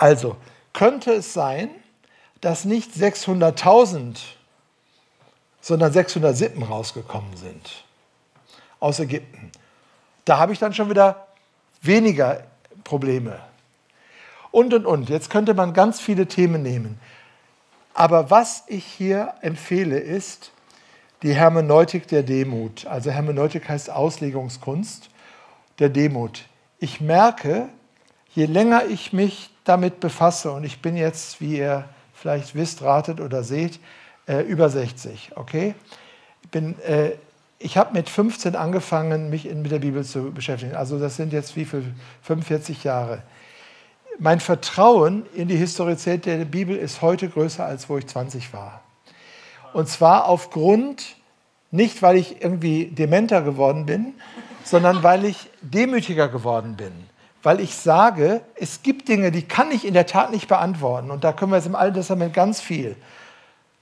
[0.00, 0.36] Also
[0.72, 1.68] könnte es sein,
[2.40, 4.16] dass nicht 600.000,
[5.60, 7.84] sondern 607 rausgekommen sind
[8.78, 9.52] aus Ägypten.
[10.24, 11.26] Da habe ich dann schon wieder
[11.82, 12.44] weniger
[12.82, 13.40] Probleme.
[14.50, 15.10] Und, und, und.
[15.10, 16.98] Jetzt könnte man ganz viele Themen nehmen.
[17.92, 20.50] Aber was ich hier empfehle, ist
[21.22, 22.86] die Hermeneutik der Demut.
[22.86, 25.10] Also Hermeneutik heißt Auslegungskunst
[25.78, 26.46] der Demut.
[26.78, 27.68] Ich merke,
[28.34, 33.20] je länger ich mich damit befasse, und ich bin jetzt, wie ihr vielleicht wisst, ratet
[33.20, 33.80] oder seht,
[34.26, 35.74] äh, über 60, okay?
[36.52, 37.16] Ich, äh,
[37.58, 40.74] ich habe mit 15 angefangen, mich in, mit der Bibel zu beschäftigen.
[40.74, 41.94] Also das sind jetzt wie viel?
[42.22, 43.22] 45 Jahre.
[44.18, 48.82] Mein Vertrauen in die Historizität der Bibel ist heute größer, als wo ich 20 war.
[49.72, 51.16] Und zwar aufgrund,
[51.70, 54.14] nicht weil ich irgendwie dementer geworden bin,
[54.64, 56.92] sondern weil ich demütiger geworden bin
[57.42, 61.10] weil ich sage, es gibt Dinge, die kann ich in der Tat nicht beantworten.
[61.10, 62.96] Und da können wir jetzt im Alten Testament ganz viel.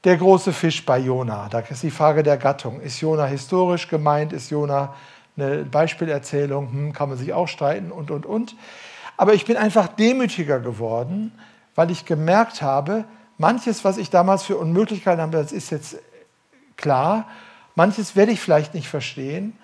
[0.05, 2.81] Der große Fisch bei Jona, da ist die Frage der Gattung.
[2.81, 4.33] Ist Jona historisch gemeint?
[4.33, 4.95] Ist Jona
[5.37, 6.71] eine Beispielerzählung?
[6.71, 8.55] Hm, kann man sich auch streiten und, und, und.
[9.17, 11.33] Aber ich bin einfach demütiger geworden,
[11.75, 13.05] weil ich gemerkt habe,
[13.39, 15.97] manches, was ich damals für unmöglich gehalten habe, das ist jetzt
[16.77, 17.27] klar.
[17.75, 19.59] Manches werde ich vielleicht nicht verstehen.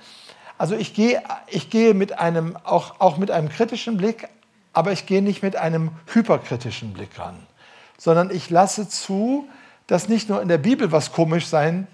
[0.56, 4.28] Also ich gehe, ich gehe mit einem, auch, auch mit einem kritischen Blick,
[4.72, 7.36] aber ich gehe nicht mit einem hyperkritischen Blick ran,
[7.98, 9.48] sondern ich lasse zu,
[9.86, 11.86] dass nicht nur in der Bibel was komisch sein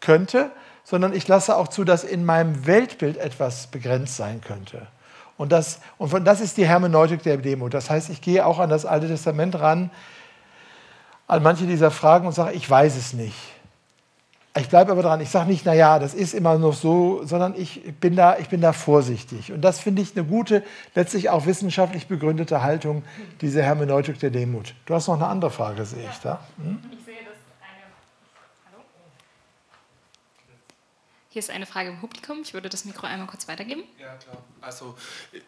[0.00, 0.50] könnte,
[0.84, 4.86] sondern ich lasse auch zu, dass in meinem Weltbild etwas begrenzt sein könnte.
[5.36, 7.68] Und das, und das ist die Hermeneutik der Demo.
[7.68, 9.90] Das heißt, ich gehe auch an das Alte Testament ran,
[11.26, 13.36] an manche dieser Fragen und sage, ich weiß es nicht.
[14.58, 15.20] Ich bleibe aber dran.
[15.22, 18.60] Ich sage nicht, naja, das ist immer noch so, sondern ich bin da, ich bin
[18.60, 19.50] da vorsichtig.
[19.50, 20.62] Und das finde ich eine gute,
[20.94, 23.02] letztlich auch wissenschaftlich begründete Haltung,
[23.40, 24.74] diese Hermeneutik der Demut.
[24.84, 26.44] Du hast noch eine andere Frage, sehe ich da.
[26.58, 26.82] Hm?
[26.90, 27.82] Ich sehe das eine.
[28.70, 28.84] Hallo?
[31.30, 32.42] Hier ist eine Frage im Publikum.
[32.42, 33.84] Ich würde das Mikro einmal kurz weitergeben.
[33.98, 34.36] Ja, klar.
[34.60, 34.94] Also,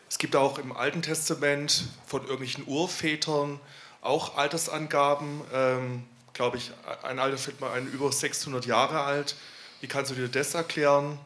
[0.09, 3.61] es gibt auch im Alten Testament von irgendwelchen Urvätern
[4.01, 5.43] auch Altersangaben.
[5.53, 6.05] Ähm,
[6.35, 6.73] glaube ich,
[7.05, 9.37] ein Alter findet man einen über 600 Jahre alt.
[9.81, 11.19] Wie kannst du dir das erklären?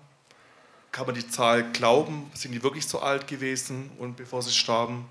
[0.92, 2.30] Kann man die Zahl glauben?
[2.34, 5.08] Sind die wirklich so alt gewesen und bevor sie starben?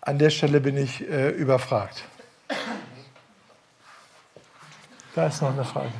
[0.00, 2.04] An der Stelle bin ich äh, überfragt.
[5.14, 5.92] Da ist noch eine Frage.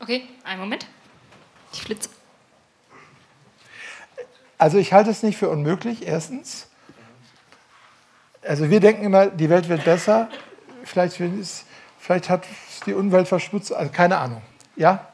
[0.00, 0.86] Okay, einen Moment.
[1.72, 2.10] Ich flitze.
[4.58, 6.69] Also ich halte es nicht für unmöglich, erstens.
[8.42, 10.28] Also wir denken immer, die Welt wird besser.
[10.84, 11.20] Vielleicht,
[11.98, 12.44] vielleicht hat
[12.86, 14.42] die Umwelt verschmutzt, also keine Ahnung.
[14.76, 15.06] Ja?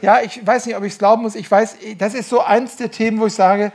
[0.00, 1.36] Ja, ich weiß nicht, ob ich es glauben muss.
[1.36, 3.72] Ich weiß, das ist so eins der Themen, wo ich sage,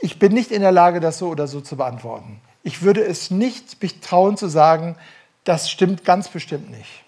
[0.00, 2.40] ich bin nicht in der Lage, das so oder so zu beantworten.
[2.62, 4.96] Ich würde es nicht mich trauen zu sagen,
[5.44, 7.04] das stimmt ganz bestimmt nicht.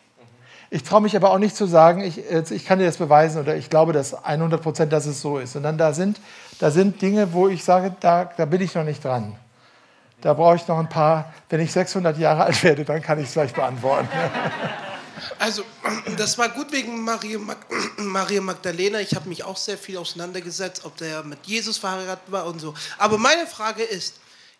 [0.75, 3.55] Ich traue mich aber auch nicht zu sagen, ich, ich kann dir das beweisen oder
[3.55, 5.53] ich glaube dass 100 Prozent, dass es so ist.
[5.53, 6.19] Sondern da sind,
[6.59, 9.37] da sind Dinge, wo ich sage, da, da bin ich noch nicht dran.
[10.21, 13.27] Da brauche ich noch ein paar, wenn ich 600 Jahre alt werde, dann kann ich
[13.27, 14.09] es vielleicht beantworten.
[15.39, 15.63] Also,
[16.19, 17.59] das war gut wegen Maria, Mag
[17.99, 18.99] Maria Magdalena.
[18.99, 22.75] Ich habe mich auch sehr viel auseinandergesetzt, ob der mit Jesus verheiratet war und so.
[22.99, 24.17] Aber meine Frage ist,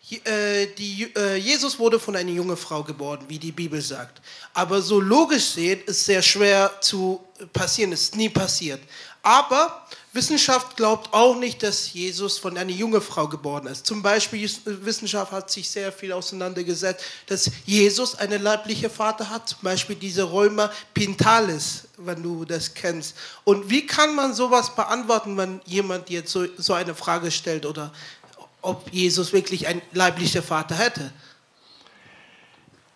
[0.09, 4.21] die, äh, Jesus wurde von einer jungen Frau geboren, wie die Bibel sagt.
[4.53, 8.81] Aber so logisch sehen, ist sehr schwer zu passieren, ist nie passiert.
[9.23, 9.83] Aber
[10.13, 13.85] Wissenschaft glaubt auch nicht, dass Jesus von einer jungen Frau geboren ist.
[13.85, 19.49] Zum Beispiel, Wissenschaft hat sich sehr viel auseinandergesetzt, dass Jesus einen leiblichen Vater hat.
[19.49, 23.15] Zum Beispiel diese Römer Pintalis, wenn du das kennst.
[23.43, 27.91] Und wie kann man sowas beantworten, wenn jemand jetzt so, so eine Frage stellt oder
[28.65, 31.11] ob Jesus wirklich ein leiblicher Vater hätte.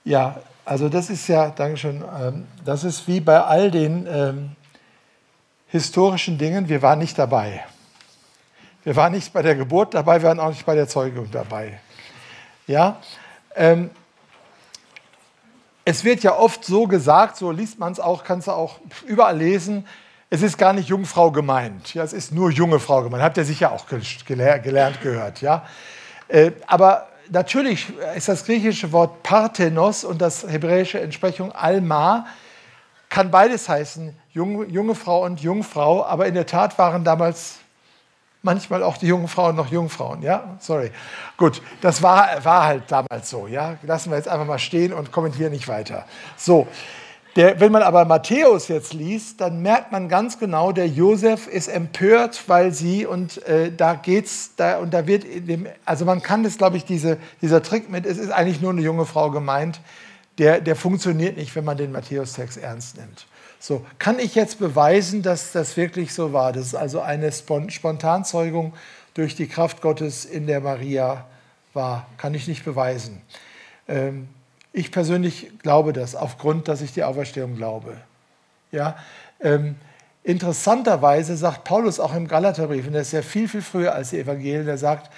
[0.04, 4.52] Ja, also das ist ja, Dankeschön, ähm, das ist wie bei all den ähm,
[5.68, 7.66] historischen Dingen, wir waren nicht dabei.
[8.84, 11.80] Wir waren nicht bei der Geburt dabei, wir waren auch nicht bei der Zeugung dabei.
[12.66, 13.02] Ja,
[13.56, 13.90] ähm,
[15.86, 19.38] es wird ja oft so gesagt, so liest man es auch, kannst du auch überall
[19.38, 19.86] lesen,
[20.30, 21.94] es ist gar nicht Jungfrau gemeint.
[21.94, 23.24] Ja, es ist nur junge Frau gemeint.
[23.24, 25.42] Habt ihr sicher auch gelernt gehört.
[25.42, 25.66] Ja?
[26.28, 32.28] Äh, aber natürlich ist das griechische Wort Parthenos und das hebräische Entsprechung Alma
[33.10, 37.56] kann beides heißen, junge, junge Frau und Jungfrau, aber in der Tat waren damals
[38.44, 40.58] manchmal auch die jungen Frauen noch Jungfrauen, ja?
[40.60, 40.92] Sorry.
[41.36, 43.78] Gut, das war, war halt damals so, ja?
[43.82, 46.06] Lassen wir jetzt einfach mal stehen und kommentieren nicht weiter.
[46.38, 46.68] So,
[47.36, 51.68] der, wenn man aber Matthäus jetzt liest, dann merkt man ganz genau, der Josef ist
[51.68, 56.44] empört, weil sie und äh, da geht's da und da wird dem, also man kann
[56.44, 59.80] das, glaube ich, diese, dieser Trick mit, es ist eigentlich nur eine junge Frau gemeint,
[60.40, 63.28] der, der funktioniert nicht, wenn man den Matthäus-Text ernst nimmt.
[63.60, 66.54] So, kann ich jetzt beweisen, dass das wirklich so war?
[66.54, 68.74] Das ist also eine Spontanzeugung
[69.14, 71.26] durch die Kraft Gottes in der Maria
[71.74, 72.08] war.
[72.18, 73.22] Kann ich nicht beweisen.
[73.88, 74.30] Ähm,
[74.72, 77.98] ich persönlich glaube das, aufgrund, dass ich die Auferstehung glaube.
[78.72, 78.98] Ja,
[79.40, 79.76] ähm,
[80.24, 84.20] interessanterweise sagt Paulus auch im Galaterbrief, und das ist ja viel, viel früher als die
[84.20, 85.12] Evangelien, der sagt,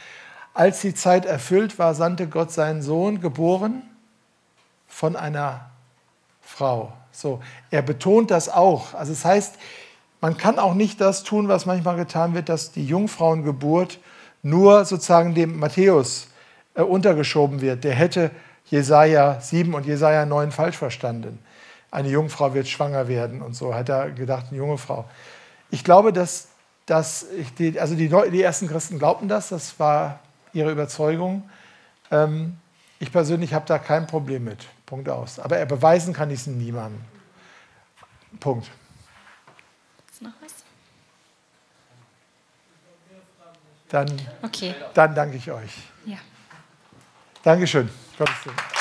[0.54, 3.84] als die Zeit erfüllt war, sandte Gott seinen Sohn, geboren
[4.88, 5.70] von einer
[6.42, 6.94] Frau.
[7.12, 7.42] So,
[7.72, 8.94] er betont das auch.
[8.94, 9.56] Also es das heißt,
[10.22, 14.00] man kann auch nicht das tun, was manchmal getan wird, dass die Jungfrauengeburt
[14.44, 16.28] nur sozusagen dem Matthäus
[16.76, 17.84] äh, untergeschoben wird.
[17.84, 18.32] Der hätte
[18.72, 21.38] Jesaja 7 und Jesaja 9 falsch verstanden.
[21.92, 25.10] Eine Jungfrau wird schwanger werden und so hat er gedacht, eine junge Frau.
[25.70, 26.48] Ich glaube, dass,
[26.86, 27.26] dass
[27.60, 30.22] die, also die, die ersten Christen glaubten das, das war
[30.54, 31.50] ihre Überzeugung.
[32.12, 32.58] Ähm,
[33.00, 34.66] ich persönlich habe da kein Problem mit.
[34.86, 35.38] Punkt aus.
[35.40, 37.02] Aber er beweisen kann ich es niemandem.
[38.40, 38.72] Punkt.
[40.12, 40.54] Ist noch was?
[43.90, 44.08] Dann,
[44.42, 44.74] okay.
[44.94, 45.74] dann danke ich euch.
[46.06, 46.18] Ja.
[47.44, 47.90] Dankeschön.
[48.18, 48.81] God bless you.